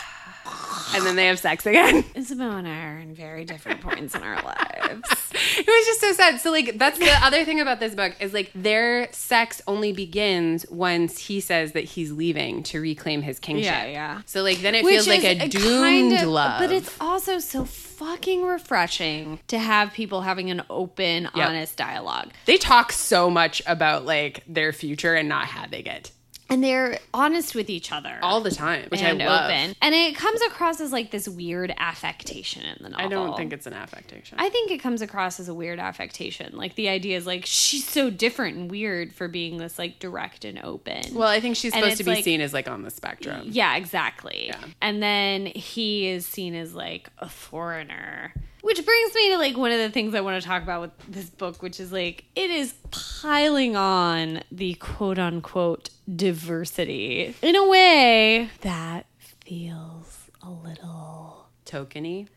[0.95, 2.05] And then they have sex again.
[2.15, 5.03] Isabel and I are in very different points in our lives.
[5.33, 6.41] it was just so sad.
[6.41, 10.65] So like that's the other thing about this book is like their sex only begins
[10.71, 13.65] once he says that he's leaving to reclaim his kingship.
[13.65, 14.21] Yeah, yeah.
[14.27, 15.65] So like then it Which feels like a a doomed
[16.13, 16.61] kind of- love.
[16.61, 21.49] But it's also so fucking refreshing to have people having an open, Yep.
[21.49, 22.31] honest dialogue.
[22.47, 26.11] they talk so much about like their future and not having it.
[26.51, 29.51] And they're honest with each other all the time, which and I love.
[29.51, 29.75] open.
[29.81, 33.07] And it comes across as like this weird affectation in the novel.
[33.07, 34.39] I don't think it's an affectation.
[34.39, 36.57] I think it comes across as a weird affectation.
[36.57, 40.45] Like the idea is like she's so different and weird for being this like direct
[40.45, 41.15] and open.
[41.15, 43.49] well, I think she's And supposed to be like- seen as like on the spectrum.
[43.51, 44.47] yeah, exactly.
[44.49, 44.63] Yeah.
[44.83, 48.33] And then he is seen as like a foreigner.
[48.65, 50.91] Which brings me to like one of the things I want to talk about with
[51.07, 57.69] this book, which is like it is piling on the quote unquote diversity in a
[57.69, 62.29] way that feels a little Tokeny.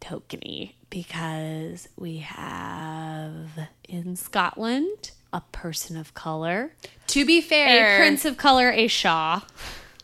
[0.00, 3.48] tokeny because we have
[3.88, 6.72] in Scotland a person of color,
[7.08, 9.40] To be fair, a prince of color, a Shah.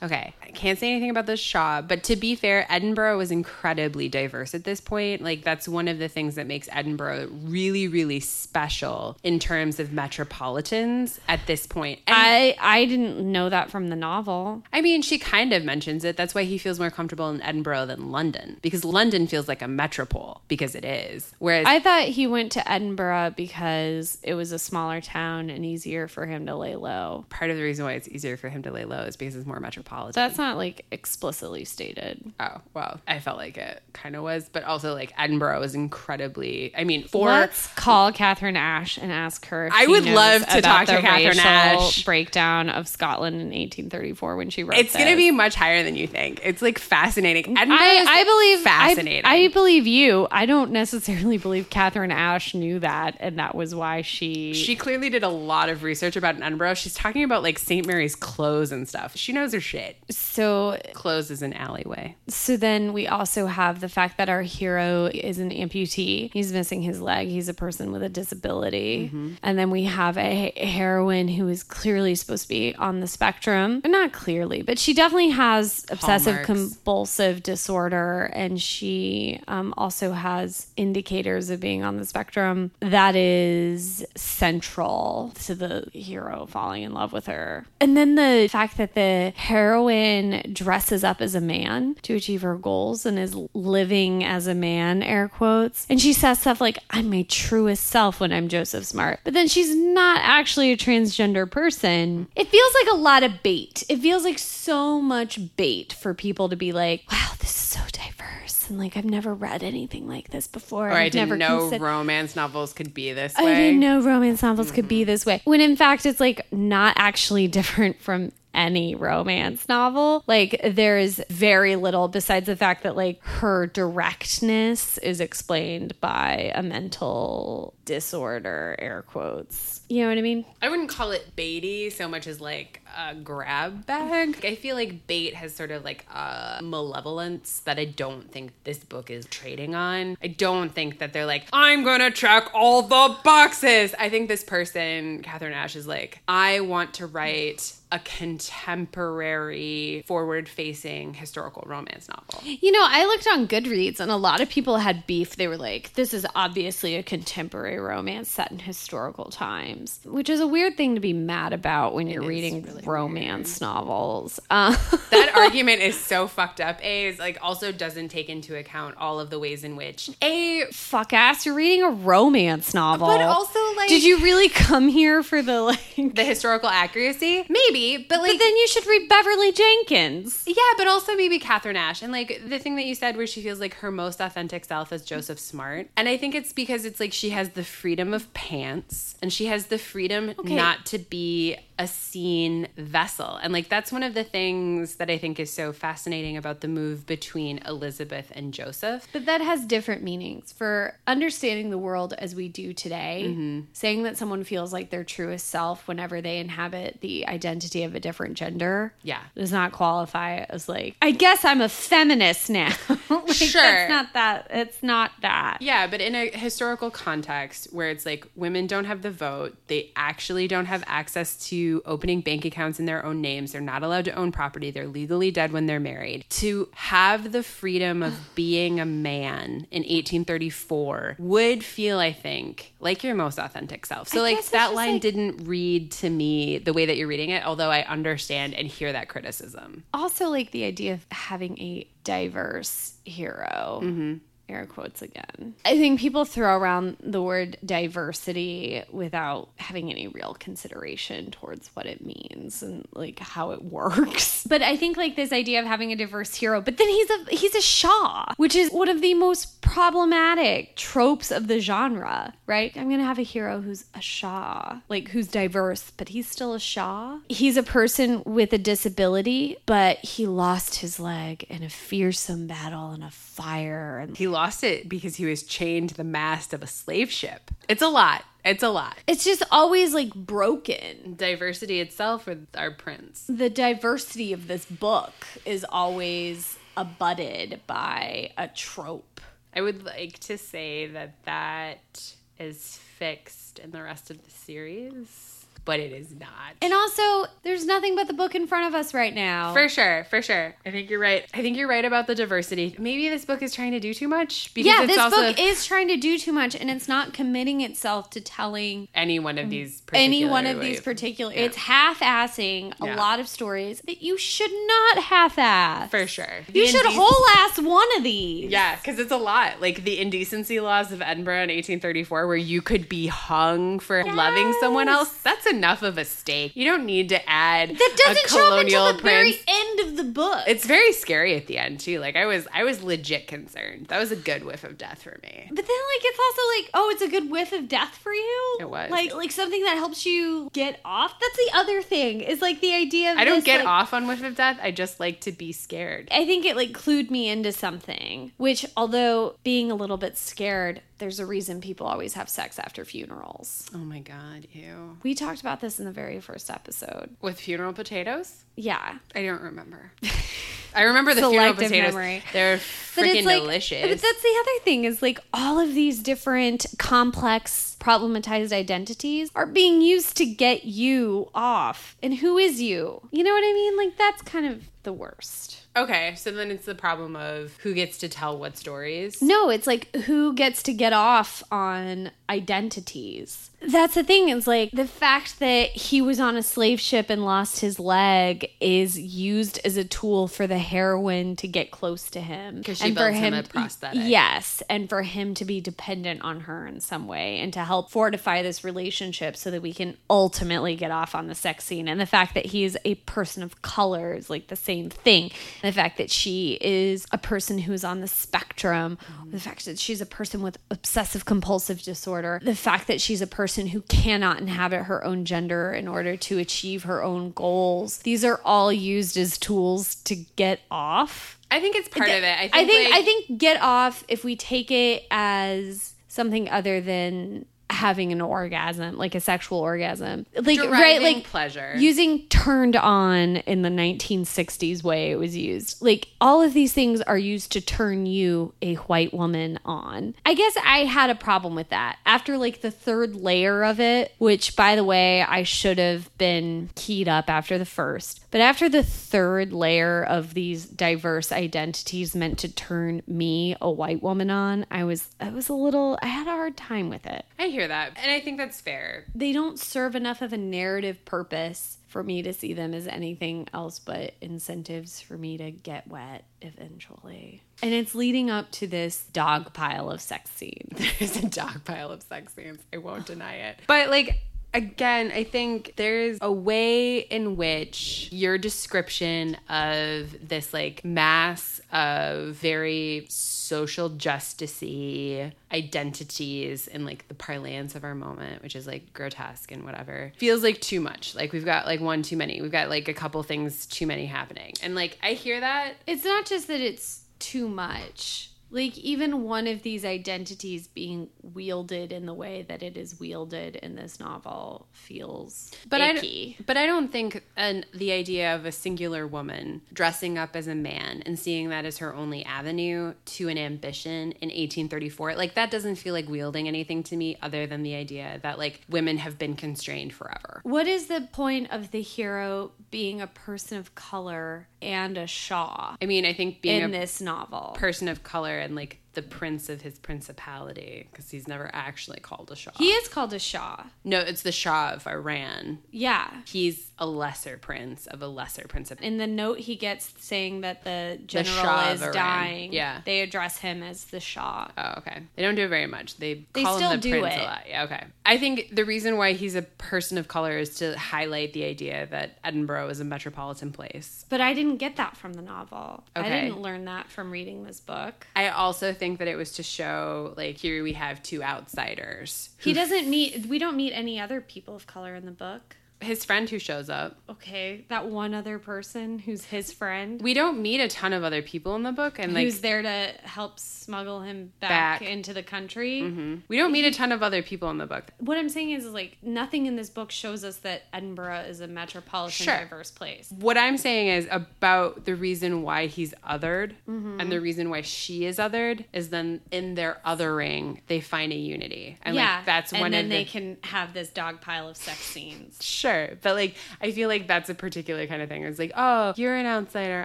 [0.02, 4.08] Okay, I can't say anything about the Shah, but to be fair, Edinburgh was incredibly
[4.08, 5.20] diverse at this point.
[5.22, 9.92] Like that's one of the things that makes Edinburgh really, really special in terms of
[9.92, 12.00] metropolitans at this point.
[12.06, 14.62] And I I didn't know that from the novel.
[14.72, 16.16] I mean, she kind of mentions it.
[16.16, 19.68] That's why he feels more comfortable in Edinburgh than London because London feels like a
[19.68, 21.34] metropole because it is.
[21.38, 26.08] Whereas I thought he went to Edinburgh because it was a smaller town and easier
[26.08, 27.26] for him to lay low.
[27.28, 29.46] part of the reason why it's easier for him to lay low is because it's
[29.46, 29.89] more metropolitan.
[30.14, 32.32] That's not like explicitly stated.
[32.38, 36.72] Oh, well, I felt like it kind of was, but also like Edinburgh was incredibly,
[36.76, 39.66] I mean, for Let's call Katharine Ashe and ask her.
[39.66, 42.04] If I would love to talk to Katharine Ashe.
[42.04, 44.78] breakdown of Scotland in 1834 when she wrote.
[44.78, 46.40] it's going to be much higher than you think.
[46.44, 47.58] It's like fascinating.
[47.58, 49.24] Edinburgh I, I believe fascinating.
[49.24, 50.28] I, I believe you.
[50.30, 54.54] I don't necessarily believe Katharine Ashe knew that, and that was why she.
[54.54, 56.74] she clearly did a lot of research about Edinburgh.
[56.74, 57.86] She's talking about like St.
[57.86, 59.16] Mary's Close and stuff.
[59.16, 59.79] She knows her shit.
[60.10, 62.16] So Close is an alleyway.
[62.28, 66.32] So then we also have the fact that our hero is an amputee.
[66.32, 67.28] He's missing his leg.
[67.28, 69.06] He's a person with a disability.
[69.06, 69.34] Mm-hmm.
[69.42, 73.82] And then we have a heroine who is clearly supposed to be on the spectrum.
[73.84, 76.46] Not clearly, but she definitely has obsessive Hallmarks.
[76.46, 78.30] compulsive disorder.
[78.32, 85.54] And she um, also has indicators of being on the spectrum that is central to
[85.54, 87.66] the hero falling in love with her.
[87.80, 89.32] And then the fact that the
[89.70, 94.54] heroine dresses up as a man to achieve her goals and is living as a
[94.54, 95.86] man, air quotes.
[95.88, 99.20] And she says stuff like, I'm my truest self when I'm Joseph Smart.
[99.22, 102.26] But then she's not actually a transgender person.
[102.34, 103.84] It feels like a lot of bait.
[103.88, 107.80] It feels like so much bait for people to be like, wow, this is so
[107.92, 108.68] diverse.
[108.68, 110.88] And like, I've never read anything like this before.
[110.88, 113.54] Or I I've didn't never know considered- romance novels could be this I way.
[113.54, 115.06] didn't know romance novels could be mm-hmm.
[115.10, 115.40] this way.
[115.44, 120.24] When in fact, it's like not actually different from any romance novel.
[120.26, 126.52] Like there is very little besides the fact that like her directness is explained by
[126.54, 129.79] a mental disorder, air quotes.
[129.90, 130.44] You know what I mean?
[130.62, 134.38] I wouldn't call it baity so much as like a grab bag.
[134.44, 138.78] I feel like bait has sort of like a malevolence that I don't think this
[138.78, 140.16] book is trading on.
[140.22, 143.92] I don't think that they're like, I'm gonna check all the boxes.
[143.98, 150.48] I think this person, Katharine Ashe, is like, I want to write a contemporary, forward
[150.48, 152.40] facing historical romance novel.
[152.44, 155.34] You know, I looked on Goodreads and a lot of people had beef.
[155.34, 160.40] They were like, this is obviously a contemporary romance set in historical times, which is
[160.40, 164.40] a weird thing to be mad about when you're reading romance novels.
[164.50, 164.76] Uh,
[165.10, 166.82] That argument is so fucked up.
[166.84, 170.64] A is like also doesn't take into account all of the ways in which A
[170.72, 173.08] fuck ass, you're reading a romance novel.
[173.08, 175.80] But also, like- Did you really come here for the like.
[176.14, 180.44] the historical accuracy, maybe, but like But then you should read Beverly Jenkins.
[180.46, 182.02] Yeah, but also maybe Katharine Ashe.
[182.02, 184.92] And like the thing that you said where she feels like her most authentic self
[184.92, 185.88] is Joseph Smart.
[185.96, 189.46] And I think it's because it's like she has the freedom of pants and she
[189.46, 193.36] has the freedom not to be a seen vessel.
[193.42, 196.68] And like that's one of the things that I think is so fascinating about the
[196.68, 199.08] move between Elizabeth and Joseph.
[199.14, 200.52] But that has different meanings.
[200.52, 202.98] For understanding the world as we do today,
[203.30, 203.60] Mm-hmm.
[203.72, 208.00] saying that someone feels like their truest self whenever they inhabit the identity of a
[208.00, 209.22] different gender Yeah.
[209.34, 212.74] does not qualify as like, I guess I'm a feminist now.
[213.10, 213.62] like, Sure.
[213.62, 214.46] That's not that.
[214.50, 215.58] It's not that.
[215.62, 219.90] Yeah, but in a historical context where it's like women don't have the vote, they
[219.96, 224.04] actually don't have access to opening bank accounts in their own names, they're not allowed
[224.06, 226.24] to own property, they're legally dead when they're married.
[226.30, 233.04] To have the freedom of being a man in 1834 would feel, I think, like
[233.04, 234.08] your most authentic self.
[234.08, 237.30] So, I like, that line like- didn't read to me the way that you're reading
[237.30, 239.84] it, although I understand and hear that criticism.
[239.94, 243.80] Also, like the idea of having a diverse hero.
[243.82, 244.14] Mm-hmm.
[244.50, 245.54] Air quotes again.
[245.64, 251.86] I think people throw around the word diversity without having any real consideration towards what
[251.86, 254.38] it means and like how it works.
[254.50, 257.24] But I think like this idea of having a diverse hero, but then he's a
[257.36, 262.72] he's a Shah, which is one of the most problematic tropes of the genre, right?
[262.76, 266.54] I'm going to have a hero who's a Shah, like who's diverse, but he's still
[266.54, 267.18] a Shah.
[267.28, 272.92] He's a person with a disability, but he lost his leg in a fearsome battle
[272.92, 276.62] in a fire and He lost it because he was chained to the mast of
[276.62, 277.50] a slave ship.
[277.68, 278.24] It's a lot.
[278.44, 278.96] It's a lot.
[279.06, 281.14] it's just always like broken.
[281.16, 283.26] Diversity itself with our prince.
[283.28, 285.12] The diversity of this book
[285.44, 289.20] is always abutted by a trope.
[289.54, 295.39] I would like to say that that is fixed in the rest of the series,
[295.64, 296.28] but it is not.
[296.62, 299.52] And also, there's nothing but the book in front of us right now.
[299.52, 300.54] For sure, for sure.
[300.66, 301.24] I think you're right.
[301.32, 302.74] I think you're right about the diversity.
[302.78, 305.38] Maybe this book is trying to do too much because yeah, it's this also book
[305.38, 309.38] is trying to do too much and it's not committing itself to telling any one
[309.38, 311.40] of these mm, any one of these particular Yeah.
[311.42, 316.40] it's half-assing a lot of stories that you should not half-ass for sure.
[316.52, 319.60] you The should indec- whole ass one of these Yeah, because it's a lot.
[319.60, 324.52] Like the indecency laws of Edinburgh in 1834, where you could be hung for loving
[324.60, 325.12] someone else.
[325.22, 326.52] That's enough of a stake.
[326.54, 329.80] You don't need to add that doesn't a show up colonial until the very end
[329.80, 331.98] of the book It's very scary at the end too.
[332.00, 333.86] Like I was, I was legit concerned.
[333.86, 335.46] That was a good whiff of death for me.
[335.48, 338.56] But then, like, it's also like, oh, it's a good whiff of death for you.
[338.60, 338.90] It was.
[338.90, 341.14] like, like something that helps you get off.
[341.20, 342.20] That's the other thing.
[342.20, 344.58] Is like the idea of I don't this, get like- off on whiff of death.
[344.62, 346.08] I just like to be scared.
[346.10, 348.32] I think it like clued me into something.
[348.36, 352.84] Which, although being a little bit scared, there's a reason people always have sex after
[352.84, 353.66] funerals.
[353.74, 354.98] Oh my god, ew.
[355.02, 357.16] We talked about this in the very first episode.
[357.20, 358.44] With funeral potatoes?
[358.54, 359.90] Yeah, I don't remember.
[360.74, 361.94] I remember the funeral Selective potatoes.
[361.94, 362.22] memory.
[362.32, 363.82] They're freaking like, delicious.
[363.82, 369.46] But that's the other thing is like all of these different complex problematized identities are
[369.46, 371.96] being used to get you off.
[372.02, 373.00] And who is you?
[373.10, 373.76] You know what I mean?
[373.76, 375.59] Like that's kind of the worst.
[375.76, 379.22] Okay, so then it's the problem of who gets to tell what stories.
[379.22, 383.49] No, it's like who gets to get off on identities.
[383.62, 384.28] That's the thing.
[384.30, 388.50] Is like the fact that he was on a slave ship and lost his leg
[388.60, 392.86] is used as a tool for the heroine to get close to him 'Cause she
[392.86, 394.02] and builds him a prosthetic.
[394.06, 397.90] Yes, and for him to be dependent on her in some way and to help
[397.90, 401.86] fortify this relationship so that we can ultimately get off on the sex scene.
[401.88, 405.30] And the fact that he's a person of color is like the same thing.
[405.62, 409.32] And the fact that she is a person who's on the spectrum, mm-hmm.
[409.32, 413.26] the fact that she's a person with obsessive compulsive disorder, the fact that she's a
[413.26, 417.98] person who cannot inhabit her own gender in order to achieve her own goals.
[417.98, 421.38] These are all used as tools to get off.
[421.50, 422.38] I think it's part of it.
[422.38, 422.54] I think.
[422.54, 427.46] I think like, I think get off if we take it as something other than
[427.70, 430.26] having an orgasm, like a sexual orgasm.
[430.34, 431.74] Like right like pleasure.
[431.76, 435.82] using turned on in the 1960s way it was used.
[435.82, 440.14] Like all of these things are used to turn you a white woman on.
[440.24, 441.98] I guess I had a problem with that.
[442.06, 446.70] After like the third layer of it, which by the way, I should have been
[446.74, 448.24] keyed up after the first.
[448.30, 454.02] But after the third layer of these diverse identities meant to turn me, a white
[454.02, 457.24] woman, on, I was I was a little I had a hard time with it.
[457.38, 459.06] I hear that, and I think that's fair.
[459.14, 463.48] They don't serve enough of a narrative purpose for me to see them as anything
[463.52, 467.42] else but incentives for me to get wet eventually.
[467.62, 470.78] And it's leading up to this dog pile of sex scenes.
[470.98, 472.60] There's a dog pile of sex scenes.
[472.72, 473.58] I won't deny it.
[473.66, 474.20] But like
[474.52, 482.34] again, I think there's a way in which your description of this like mass of
[482.34, 489.52] very social justicey identities in like the parlance of our moment, which is like grotesque
[489.52, 491.14] and whatever, feels like too much.
[491.14, 492.40] Like we've got like one too many.
[492.40, 494.54] We've got like a couple things too many happening.
[494.62, 498.30] And like I hear that It's not just that it's too much.
[498.50, 503.56] Like even one of these identities being wielded in the way that it is wielded
[503.56, 506.36] in this novel feels But icky.
[506.38, 510.46] I, but I don't think an, the idea of a singular woman dressing up as
[510.46, 515.34] a man and seeing that as her only avenue to an ambition in 1834, like
[515.34, 518.98] that doesn't feel like wielding anything to me other than the idea that like women
[518.98, 520.40] have been constrained forever.
[520.42, 525.76] What is the point of the hero being a person of color and a Shah
[525.80, 527.54] I mean, I think being in a this novel?
[527.58, 532.30] person of color and like the prince of his principality because he's never actually called
[532.32, 532.50] a Shah.
[532.56, 533.64] He is called a Shah.
[533.84, 535.58] no, it's the Shah of Iran.
[535.70, 536.08] Yeah.
[536.26, 538.86] He's a lesser prince of a lesser principality.
[538.88, 542.80] In the note he gets saying that the general Shah is dying, Yeah.
[542.84, 544.48] they address him as the Shah.
[544.58, 545.02] Oh, okay.
[545.16, 545.96] They don't do it very much.
[545.98, 547.20] They, They call still him the do prince it.
[547.20, 547.42] a lot.
[547.48, 547.84] Yeah, okay.
[548.04, 551.86] I think the reason why he's a person of color is to highlight the idea
[551.90, 554.04] that Edinburgh is a metropolitan place.
[554.08, 555.84] But I didn't get that from the novel.
[555.94, 558.06] I didn't learn that from reading this book.
[558.16, 562.30] I also think that it was to show, like, here we have two outsiders.
[562.38, 565.56] He doesn't meet, we don't meet any other people of color in the book.
[565.80, 566.98] His friend who shows up.
[567.08, 570.00] Okay, that one other person who's his friend.
[570.02, 572.62] We don't meet a ton of other people in the book, and like, who's there
[572.62, 574.82] to help smuggle him back, Back.
[574.82, 575.80] into the country.
[575.82, 576.22] Mhm.
[576.28, 577.84] we don't meet a ton of other people in the book.
[577.98, 581.46] What I'm saying is, like, nothing in this book shows us that Edinburgh is a
[581.48, 582.36] metropolitan, Sure.
[582.38, 583.10] diverse place.
[583.18, 587.00] What I'm saying is about the reason why he's othered Mm-hmm.
[587.00, 591.16] and the reason why she is othered is then in their othering they find a
[591.16, 594.56] unity, and yeah, like that's and then they the can have this dog pile of
[594.56, 595.38] sex scenes.
[595.40, 595.69] Sure,
[596.02, 598.24] but like I feel like that's a particular kind of thing.
[598.24, 599.84] It's like, oh, you're an outsider,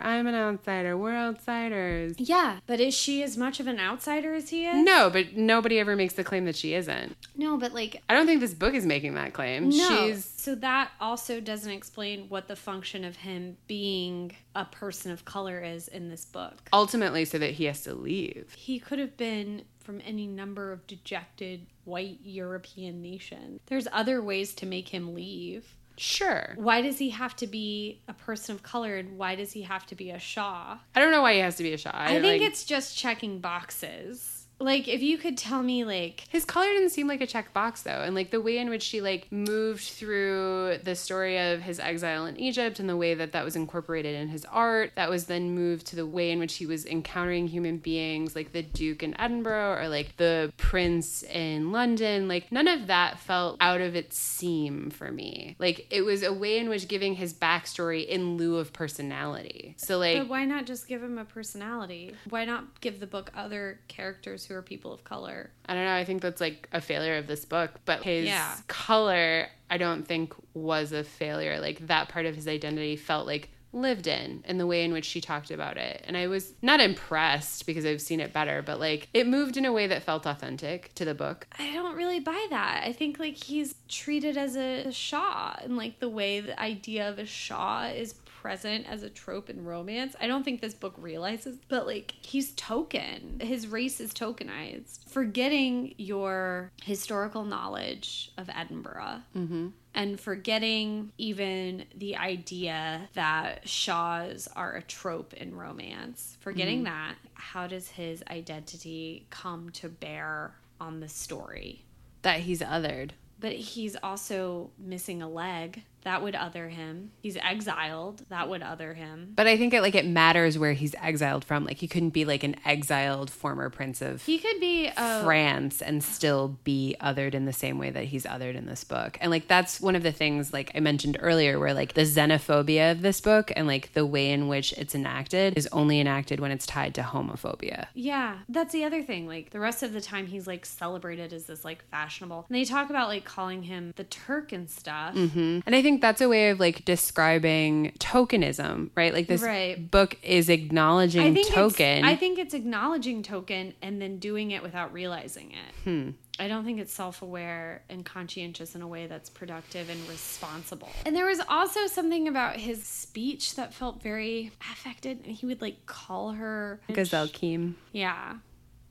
[0.04, 2.16] I'm an outsider, we're outsiders.
[2.18, 4.76] Yeah, but is she as much of an outsider as he is?
[4.84, 7.16] No, but nobody ever makes the claim that she isn't.
[7.36, 9.70] No, but like I don't think this book is making that claim.
[9.70, 10.08] no.
[10.08, 15.26] She's So that also doesn't explain what the function of him being a person of
[15.26, 16.70] color is in this book.
[16.74, 18.54] ultimately so that he has to leave.
[18.56, 23.60] He could have been from any number of dejected white European nation.
[23.68, 25.76] There's other ways to make him leave.
[25.98, 26.56] Sure.
[26.58, 29.86] Why does he have to be a person of color and why does he have
[29.88, 30.78] to be a Shah?
[30.94, 31.92] I don't know why he has to be a Shah.
[31.94, 34.35] I think like, it's just checking boxes.
[34.60, 37.82] Like if you could tell me like his color didn't seem like a check box
[37.82, 41.80] though, and like the way in which she like moved through the story of his
[41.80, 45.26] exile in Egypt and the way that that was incorporated in his art, that was
[45.26, 49.04] then moved to the way in which he was encountering human beings, like the Duke
[49.04, 52.28] in Edinburgh or like the Prince in London.
[52.28, 55.56] Like none of that felt out of its seam for me.
[55.60, 59.76] Like it was a way in which giving his backstory in lieu of personality.
[59.78, 62.14] So like But why not just give him a personality?
[62.30, 65.52] Why not give the book other characters who are people of color?
[65.66, 65.96] I don't know.
[65.96, 68.56] I think that's like a failure of this book, but his Yeah.
[68.68, 71.60] color, I don't think was a failure.
[71.60, 75.04] Like that part of his identity felt like lived in in the way in which
[75.04, 76.02] she talked about it.
[76.08, 79.66] And I was not impressed because I've seen it better, but like it moved in
[79.66, 81.46] a way that felt authentic to the book.
[81.60, 82.84] I don't really buy that.
[82.86, 87.20] I think like he's treated as a Shah and like the way the idea of
[87.20, 88.14] a Shah is
[88.46, 90.16] present as a trope in romance.
[90.22, 93.40] I don't think this book realizes, but like he's token.
[93.40, 95.10] His race is tokenized.
[95.10, 99.70] Forgetting your historical knowledge of Edinburgh mm-hmm.
[99.96, 106.38] and forgetting even the idea that Shahs are a trope in romance.
[106.40, 106.94] Forgetting mm-hmm.
[106.94, 111.84] that, how does his identity come to bear on the story?
[112.22, 113.10] That he's othered.
[113.40, 115.82] But he's also missing a leg.
[116.06, 117.12] That would other him.
[117.20, 118.24] He's exiled.
[118.30, 119.34] That would other him.
[119.36, 121.66] But I think it like it matters where he's exiled from.
[121.66, 125.82] Like he couldn't be like an exiled former prince of He could be a France
[125.82, 129.18] and still be othered in the same way that he's othered in this book.
[129.20, 132.92] And like that's one of the things like I mentioned earlier where like the xenophobia
[132.92, 136.52] of this book and like the way in which it's enacted is only enacted when
[136.52, 137.88] it's tied to homophobia.
[137.96, 139.28] Yeah, that's the other thing.
[139.28, 142.46] Like the rest of the time, he's like celebrated as this like fashionable.
[142.48, 145.16] And they talk about like calling him the Turk and stuff.
[145.16, 145.60] Mm-hmm.
[145.66, 149.14] And I think that's a way of like describing tokenism, right?
[149.14, 149.90] Like this Right.
[149.90, 152.04] book is acknowledging I think token.
[152.04, 155.74] I think it's acknowledging token and then doing it without realizing it.
[155.84, 156.10] Hmm.
[156.38, 160.90] I don't think it's self-aware and conscientious in a way that's productive and responsible.
[161.06, 165.22] And there was also something about his speech that felt very affected.
[165.26, 167.76] And he would like call her Gazelle Keem.
[167.94, 168.34] Yeah.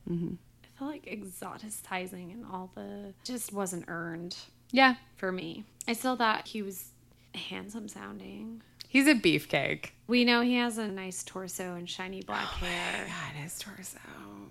[0.09, 0.35] Mm-hmm.
[0.63, 4.37] It felt like exoticizing and all the just wasn't earned
[4.73, 4.95] Yeah.
[5.17, 5.65] for me.
[5.87, 6.93] I still thought he was
[7.35, 8.63] handsome sounding.
[8.89, 9.91] He's a beefcake.
[10.07, 13.07] We know he has a nice torso and shiny oh black Oh hair.
[13.07, 13.99] God, his torso.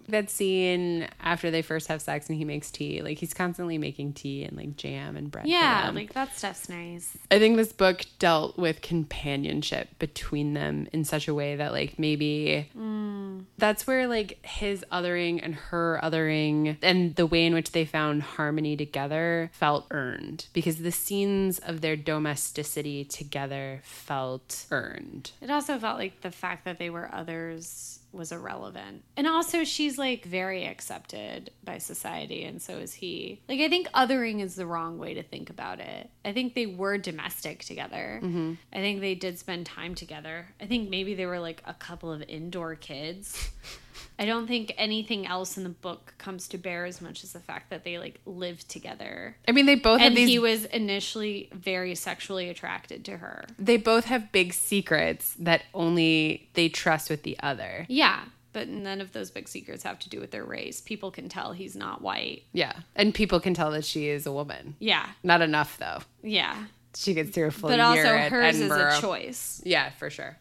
[0.09, 4.13] That scene after they first have sex and he makes tea, like he's constantly making
[4.13, 5.47] tea and like jam and bread.
[5.47, 5.95] Yeah, them.
[5.95, 7.15] like that stuff's nice.
[7.31, 11.97] I think this book dealt with companionship between them in such a way that like
[11.97, 13.45] maybe mm.
[13.57, 18.23] that's where like his othering and her othering and the way in which they found
[18.23, 25.31] harmony together felt earned because the scenes of their domesticity together felt earned.
[25.43, 29.03] It also felt like the fact that they were others was irrelevant.
[29.17, 33.41] And also, she's like very accepted by society, and so is he.
[33.49, 36.09] Like, I think othering is the wrong way to think about it.
[36.23, 38.21] I think they were domestic together.
[38.23, 38.53] Mm-hmm.
[38.71, 40.47] I think they did spend time together.
[40.61, 43.51] I think maybe they were like a couple of indoor kids.
[44.19, 47.39] I don't think anything else in the book comes to bear as much as the
[47.39, 49.35] fact that they like live together.
[49.47, 53.45] I mean, they both have And these he was initially very sexually attracted to her.
[53.59, 57.85] they both have big secrets that only they trust with the other.
[57.89, 58.21] Yeah,
[58.53, 60.79] but none of those big secrets have to do with their race.
[60.81, 62.43] People can tell he's not white.
[62.53, 62.73] Yeah.
[62.95, 64.75] And people can tell that she is a woman.
[64.79, 65.99] Yeah, Not enough though.
[66.21, 66.65] yeah.
[66.95, 68.87] She gets through a full But year also hers Edinburgh.
[68.89, 69.61] is a choice.
[69.65, 70.37] Yeah, for sure.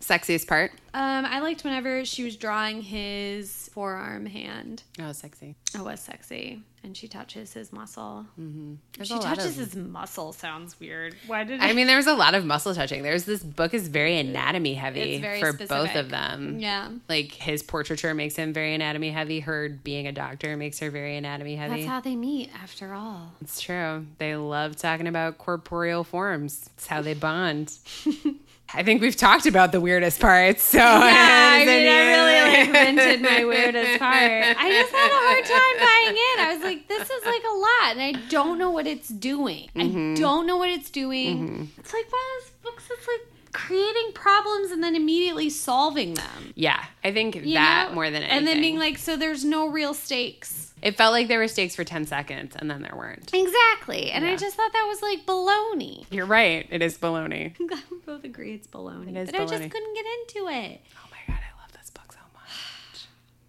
[0.00, 0.72] Sexiest part?
[0.94, 4.82] Um, I liked whenever she was drawing his forearm hand.
[5.00, 5.56] Oh, sexy.
[5.74, 8.24] It was sexy, and she touches his muscle.
[8.38, 10.32] There's She touches of- his muscle.
[10.32, 11.14] Sounds weird.
[11.26, 13.02] Why did I I mean, there's a lot of muscle touching.
[13.02, 16.60] There's this book is very anatomy heavy very for both of them.
[16.60, 19.40] Yeah, Like his portraiture makes him very anatomy heavy.
[19.40, 21.74] Her being a doctor makes her very anatomy heavy.
[21.82, 22.50] that's how they meet.
[22.62, 24.06] After all, it's true.
[24.18, 26.70] They love talking about corporeal forms.
[26.76, 27.72] It's how they bond.
[28.74, 30.62] I think we've talked about the weirdest parts.
[30.62, 31.58] So yeah.
[31.60, 34.12] I mean, I really like vented my weirdest part.
[34.12, 36.40] I just had a hard time buying in.
[36.40, 39.68] I was like, this is like a lot, and I don't know what it's doing.
[39.76, 40.14] I mm-hmm.
[40.14, 41.38] don't know what it's doing.
[41.38, 41.80] Mm-hmm.
[41.80, 46.52] It's like one of those books that's like creating problems and then immediately solving them.
[46.54, 47.94] Yeah, I think you that know?
[47.94, 48.38] more than anything.
[48.38, 50.65] And then being like, so there's no real stakes.
[50.86, 53.34] It felt like there were stakes for ten seconds, and then there weren't.
[53.34, 54.12] Exactly.
[54.12, 56.06] And I just thought that was like baloney.
[56.12, 56.64] You're right.
[56.70, 57.58] It is baloney.
[57.58, 59.08] I'm glad we both agree it's baloney.
[59.08, 60.80] It is but I just couldn't get into it.
[60.94, 63.06] Oh my god, I love this book so much.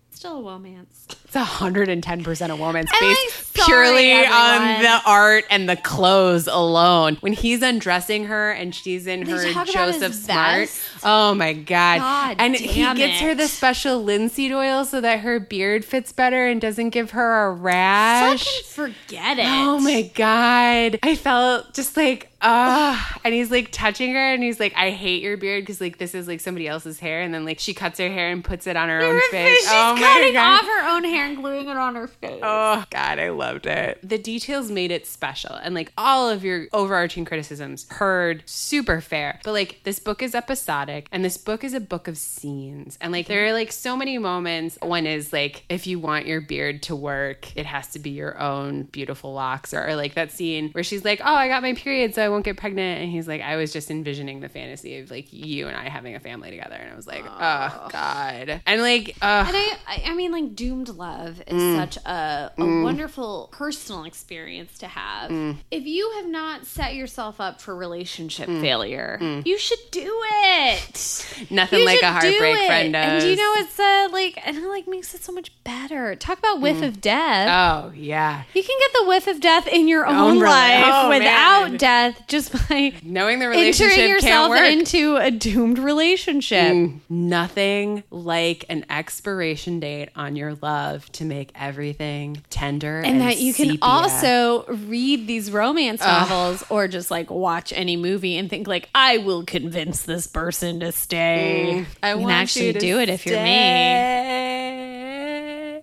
[0.09, 1.05] It's still a romance.
[1.27, 5.67] It's hundred and ten percent a woman's I'm, based like, purely on the art and
[5.67, 7.17] the clothes alone.
[7.19, 10.69] When he's undressing her and she's in They her Joseph Smart.
[11.03, 11.99] Oh my god!
[11.99, 16.13] God and he damn gets her the special linseed oil so that her beard fits
[16.13, 18.45] better and doesn't give her a rash.
[18.45, 19.45] Fucking forget it.
[19.45, 20.99] Oh my god.
[21.03, 25.23] I felt just like ah and he's like touching her and he's like I hate
[25.23, 27.97] your beard because like this is like somebody else's hair and then like she cuts
[27.99, 29.65] her hair and puts it on her, own Her face.
[29.67, 30.59] oh my cutting god.
[30.59, 32.39] off her own hair and gluing it on her face.
[32.43, 33.99] Oh god, I loved it.
[34.03, 39.39] The details made it special and like all of your overarching criticisms heard super fair.
[39.43, 42.97] But like this book is episodic and this book is a book of scenes.
[43.01, 44.77] And like there are like so many moments.
[44.81, 48.39] One is like if you want your beard to work, it has to be your
[48.39, 51.73] own beautiful locks or, or like that scene where she's like, "Oh, I got my
[51.73, 54.99] period so I won't get pregnant." And he's like, "I was just envisioning the fantasy
[54.99, 58.61] of like you and I having a family together." And I was like, "Oh god."
[58.65, 61.06] And like uh And I, I- I mean, like, doomed love
[61.47, 61.75] is Mm.
[61.77, 65.31] such a, a wonderful personal experience to have.
[65.31, 65.57] Mm.
[65.71, 68.61] If you have not set yourself up for relationship Mm.
[68.61, 71.47] failure, you should do it.
[71.49, 72.67] nothing You like a do heartbreak it.
[72.67, 73.11] friend does.
[73.11, 76.15] And do you know it's uh, like, and it like makes it so much better.
[76.15, 77.47] Talk about whiff of death.
[77.49, 78.43] Oh yeah.
[78.53, 81.77] you can get the whiff of death in your own, Own life oh, without man.
[81.77, 86.73] death, just by Knowing the relationship entering yourself into a doomed relationship.
[86.73, 93.21] Mm, Nothing like an expiration date on your love to make everything tender and, and
[93.21, 98.49] that you can also read these romance novels or just like watch any movie and
[98.49, 101.85] think like I will convince this person to stay.
[101.85, 104.37] Mm, I you can actually you to do it if you're me.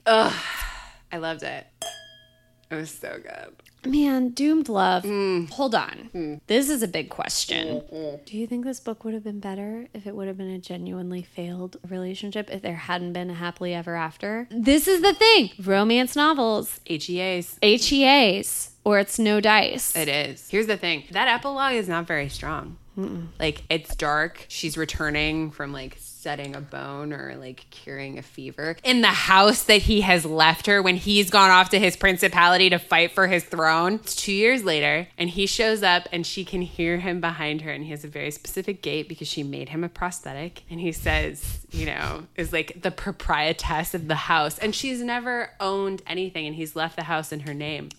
[0.06, 0.32] Ugh,
[1.12, 1.66] I loved it.
[2.70, 3.54] It was so good.
[3.86, 5.04] Man, doomed love.
[5.04, 5.50] Mm.
[5.50, 6.10] Hold on.
[6.14, 6.40] Mm.
[6.46, 7.80] This is a big question.
[7.80, 8.24] Mm, mm.
[8.24, 10.58] Do you think this book would have been better if it would have been a
[10.58, 14.48] genuinely failed relationship if there hadn't been a happily ever after?
[14.50, 15.50] This is the thing.
[15.62, 17.58] Romance novels, HEAs.
[17.62, 19.94] HEAs, or it's no dice.
[19.96, 20.48] It is.
[20.48, 21.04] Here's the thing.
[21.10, 22.78] That epilogue is not very strong.
[23.40, 24.46] Like it's dark.
[24.48, 29.64] She's returning from like setting a bone or like curing a fever in the house
[29.64, 33.26] that he has left her when he's gone off to his principality to fight for
[33.26, 33.96] his throne.
[33.96, 37.70] It's two years later, and he shows up and she can hear him behind her,
[37.70, 40.62] and he has a very specific gait because she made him a prosthetic.
[40.70, 45.50] And he says, you know, is like the proprietress of the house, and she's never
[45.60, 47.90] owned anything, and he's left the house in her name.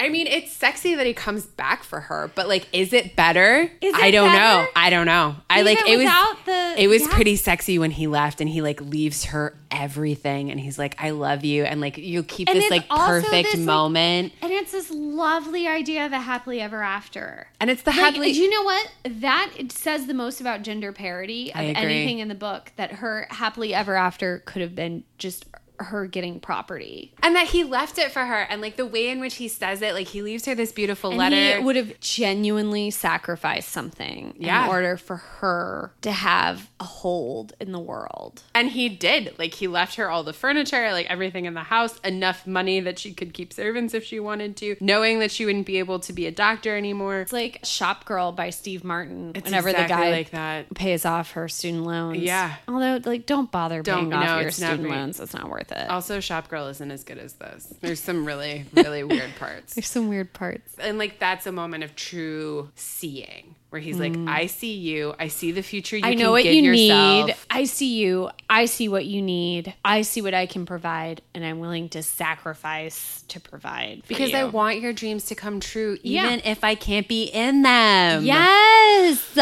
[0.00, 3.70] I mean, it's sexy that he comes back for her, but like, is it better?
[3.80, 4.66] Is I don't know.
[4.74, 5.36] I don't know.
[5.48, 6.36] I Even like it was.
[6.46, 7.14] the- it was yeah.
[7.14, 11.10] pretty sexy when he left, and he like leaves her everything, and he's like, "I
[11.10, 14.72] love you," and like you keep And this like perfect this, like- moment, And it's
[14.72, 17.48] this lovely idea of a happily ever after.
[17.60, 18.32] and it's the Like, happily.
[18.32, 18.90] do you know what?
[19.04, 22.72] That it says the most about gender parity of anything in the book.
[22.76, 25.44] That her happily ever after could have been just
[25.84, 27.12] her getting property.
[27.22, 28.42] And that he left it for her.
[28.42, 31.10] And like the way in which he says it, like he leaves her this beautiful
[31.10, 31.58] And letter.
[31.58, 34.64] he would have genuinely sacrificed something Yeah.
[34.64, 38.42] in order for her to have a hold in the world.
[38.54, 39.34] and he did.
[39.38, 42.98] Like he left her all the furniture, like everything in the house, enough money that
[42.98, 46.12] she could keep servants if she wanted to, knowing that she wouldn't be able to
[46.12, 47.20] be a doctor anymore.
[47.20, 49.32] It's like Shop Girl by Steve Martin.
[49.34, 50.74] It's whenever exactly the guy like that.
[50.74, 52.18] pays off her student loans.
[52.18, 52.54] Yeah.
[52.68, 54.98] Although, like, don't bother Don't- paying off no, your it's not student great.
[54.98, 55.20] loans.
[55.20, 55.90] It's not worth it.
[55.90, 57.72] Also, Shop Girl isn't as good as this.
[57.80, 59.74] There's some really, really weird parts.
[59.74, 60.74] There's some weird parts.
[60.78, 65.28] And like that's a moment of true seeing where he's like, I see you, I
[65.28, 66.06] see the future you Mm.
[66.08, 67.26] I know can what you yourself.
[67.28, 67.36] need.
[67.50, 68.30] I see you.
[68.48, 69.72] I see what you need.
[69.84, 74.32] I see what I can provide, and I'm willing to sacrifice to provide for Because
[74.32, 74.38] you.
[74.38, 76.26] I want your dreams to come true, Yeah.
[76.26, 78.24] even if I can't be in them.
[78.24, 79.24] Yes.
[79.36, 79.40] Oh.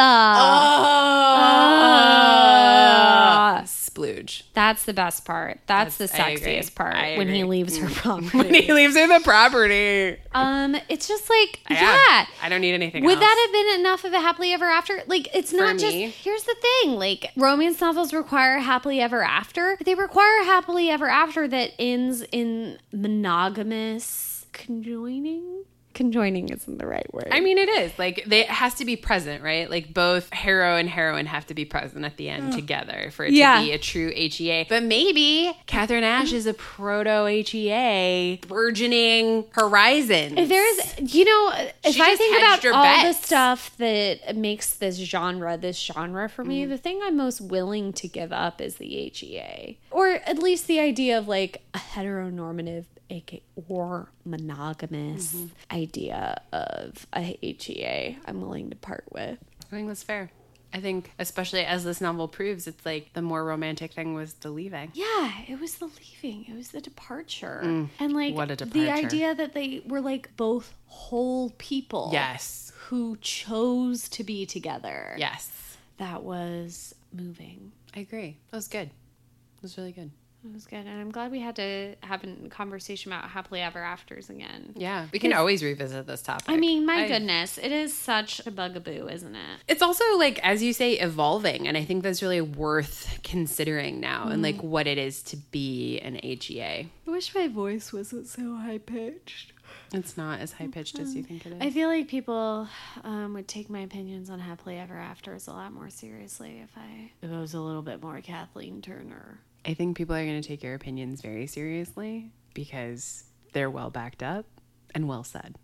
[3.99, 4.43] Splooge.
[4.55, 5.61] That's the best part.
[5.67, 8.29] That's, That's- the sexiest part when he leaves her property.
[8.39, 10.17] When he leaves her the property.
[10.33, 12.27] um, it's just like yeah.
[12.43, 13.21] I don't need anything Would else.
[13.21, 15.03] that have been enough of a happily ever after?
[15.07, 15.95] Like, it's not just.
[15.95, 19.77] Here's the thing: like, romance novels require happily ever after.
[19.85, 25.65] They require happily ever after that ends in monogamous conjoining.
[25.99, 27.27] Conjoining isn't the right word.
[27.33, 29.69] I mean, it is like they, it has to be present, right?
[29.69, 33.33] Like both hero and heroine have to be present at the end together for it
[33.33, 33.59] Yeah.
[33.59, 34.67] to be a true HEA.
[34.69, 40.39] But maybe Katharine Ashe is a proto HEA, burgeoning horizon.
[40.39, 41.53] If there's, you know,
[41.85, 46.45] if She I think about all the stuff that makes this genre this genre for
[46.45, 46.49] Mm.
[46.49, 50.69] me, the thing I'm most willing to give up is the HEA, or at least
[50.69, 55.77] the idea of like a heteronormative, aka or monogamous Mm-hmm.
[55.77, 58.19] idea of a HEA.
[58.27, 59.39] I'm willing to part with.
[59.67, 60.31] I think that's fair.
[60.73, 64.51] I think, especially as this novel proves, it's like the more romantic thing was the
[64.51, 64.91] leaving.
[64.93, 66.45] Yeah, it was the leaving.
[66.47, 67.61] It was the departure.
[67.99, 68.37] and like Mm.
[68.37, 68.79] what a departure.
[68.85, 72.11] the idea that they were like both whole people.
[72.13, 72.73] Yes.
[72.89, 75.15] Who chose to be together.
[75.19, 75.51] Yes.
[75.97, 77.73] That was moving.
[77.97, 78.37] I agree.
[78.51, 78.89] That was good.
[78.89, 80.11] It was really good.
[80.45, 80.87] It was good.
[80.87, 84.73] And I'm glad we had to have a conversation about happily ever afters again.
[84.77, 85.07] Yeah.
[85.13, 86.49] We can always revisit this topic.
[86.49, 89.61] I mean, my I- goodness, it is such a bugaboo, isn't it?
[89.67, 91.67] It's also like, as you say, evolving.
[91.67, 95.99] And I think that's really worth considering now and like what it is to be
[96.01, 96.89] an HEA.
[97.07, 99.53] I wish my voice wasn't so high pitched.
[99.93, 101.59] It's not as high pitched as you think it is.
[101.61, 102.69] I feel like people
[103.05, 107.11] um, would take my opinions on happily ever afters a lot more seriously if I
[107.23, 109.41] if I was a little bit more Kathleen Turner.
[109.69, 114.23] I think people are going to take your opinions very seriously because they're well backed
[114.23, 114.47] up
[114.95, 115.57] and well said.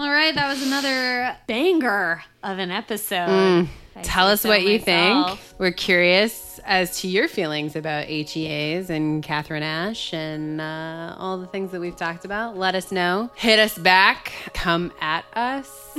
[0.00, 3.68] All right, that was another banger of an episode.
[3.94, 5.40] I Tell us so what you myself.
[5.40, 5.60] think.
[5.60, 11.46] We're curious as to your feelings about HEAs and Katharine Ashe and uh, all the
[11.46, 12.56] things that we've talked about.
[12.56, 13.30] Let us know.
[13.34, 14.32] Hit us back.
[14.54, 15.68] Come at us.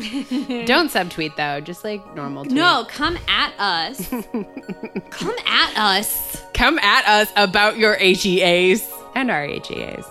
[0.65, 2.55] Don't subtweet though, just like normal tweet.
[2.55, 4.07] No, come at us.
[5.11, 6.41] come at us.
[6.55, 10.05] Come at us about your HEAs and our HEAs,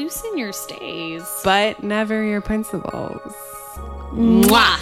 [0.00, 1.22] loosen your stays.
[1.44, 3.20] but never your principles.
[4.12, 4.78] Mwah.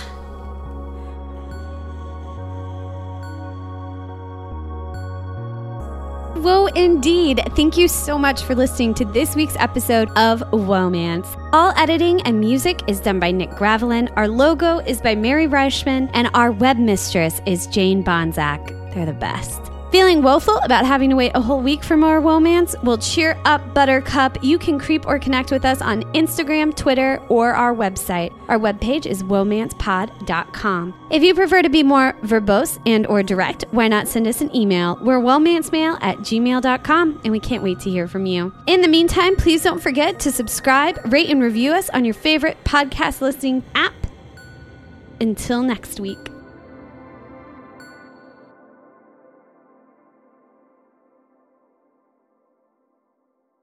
[6.37, 7.41] Whoa, indeed.
[7.57, 11.27] Thank you so much for listening to this week's episode of Womance.
[11.53, 14.09] All editing and music is done by Nick Gravelin.
[14.15, 18.69] Our logo is by Mary Reichman, and our web mistress is Jane Bonzak.
[18.95, 19.61] They're the best.
[19.91, 22.81] Feeling woeful about having to wait a whole week for more Womance?
[22.85, 24.37] Well, cheer up, Buttercup.
[24.45, 28.39] You can creep or connect with us on Instagram, Twitter, or our website.
[28.49, 31.09] Our webpage is womancepod.com.
[31.11, 34.55] If you prefer to be more verbose and or direct, why not send us an
[34.55, 34.99] email?
[35.01, 38.53] We're womancemail at gmail.com, and we can't wait to hear from you.
[38.67, 42.63] In the meantime, please don't forget to subscribe, rate, and review us on your favorite
[42.65, 43.95] podcast listening app.
[45.19, 46.28] Until next week.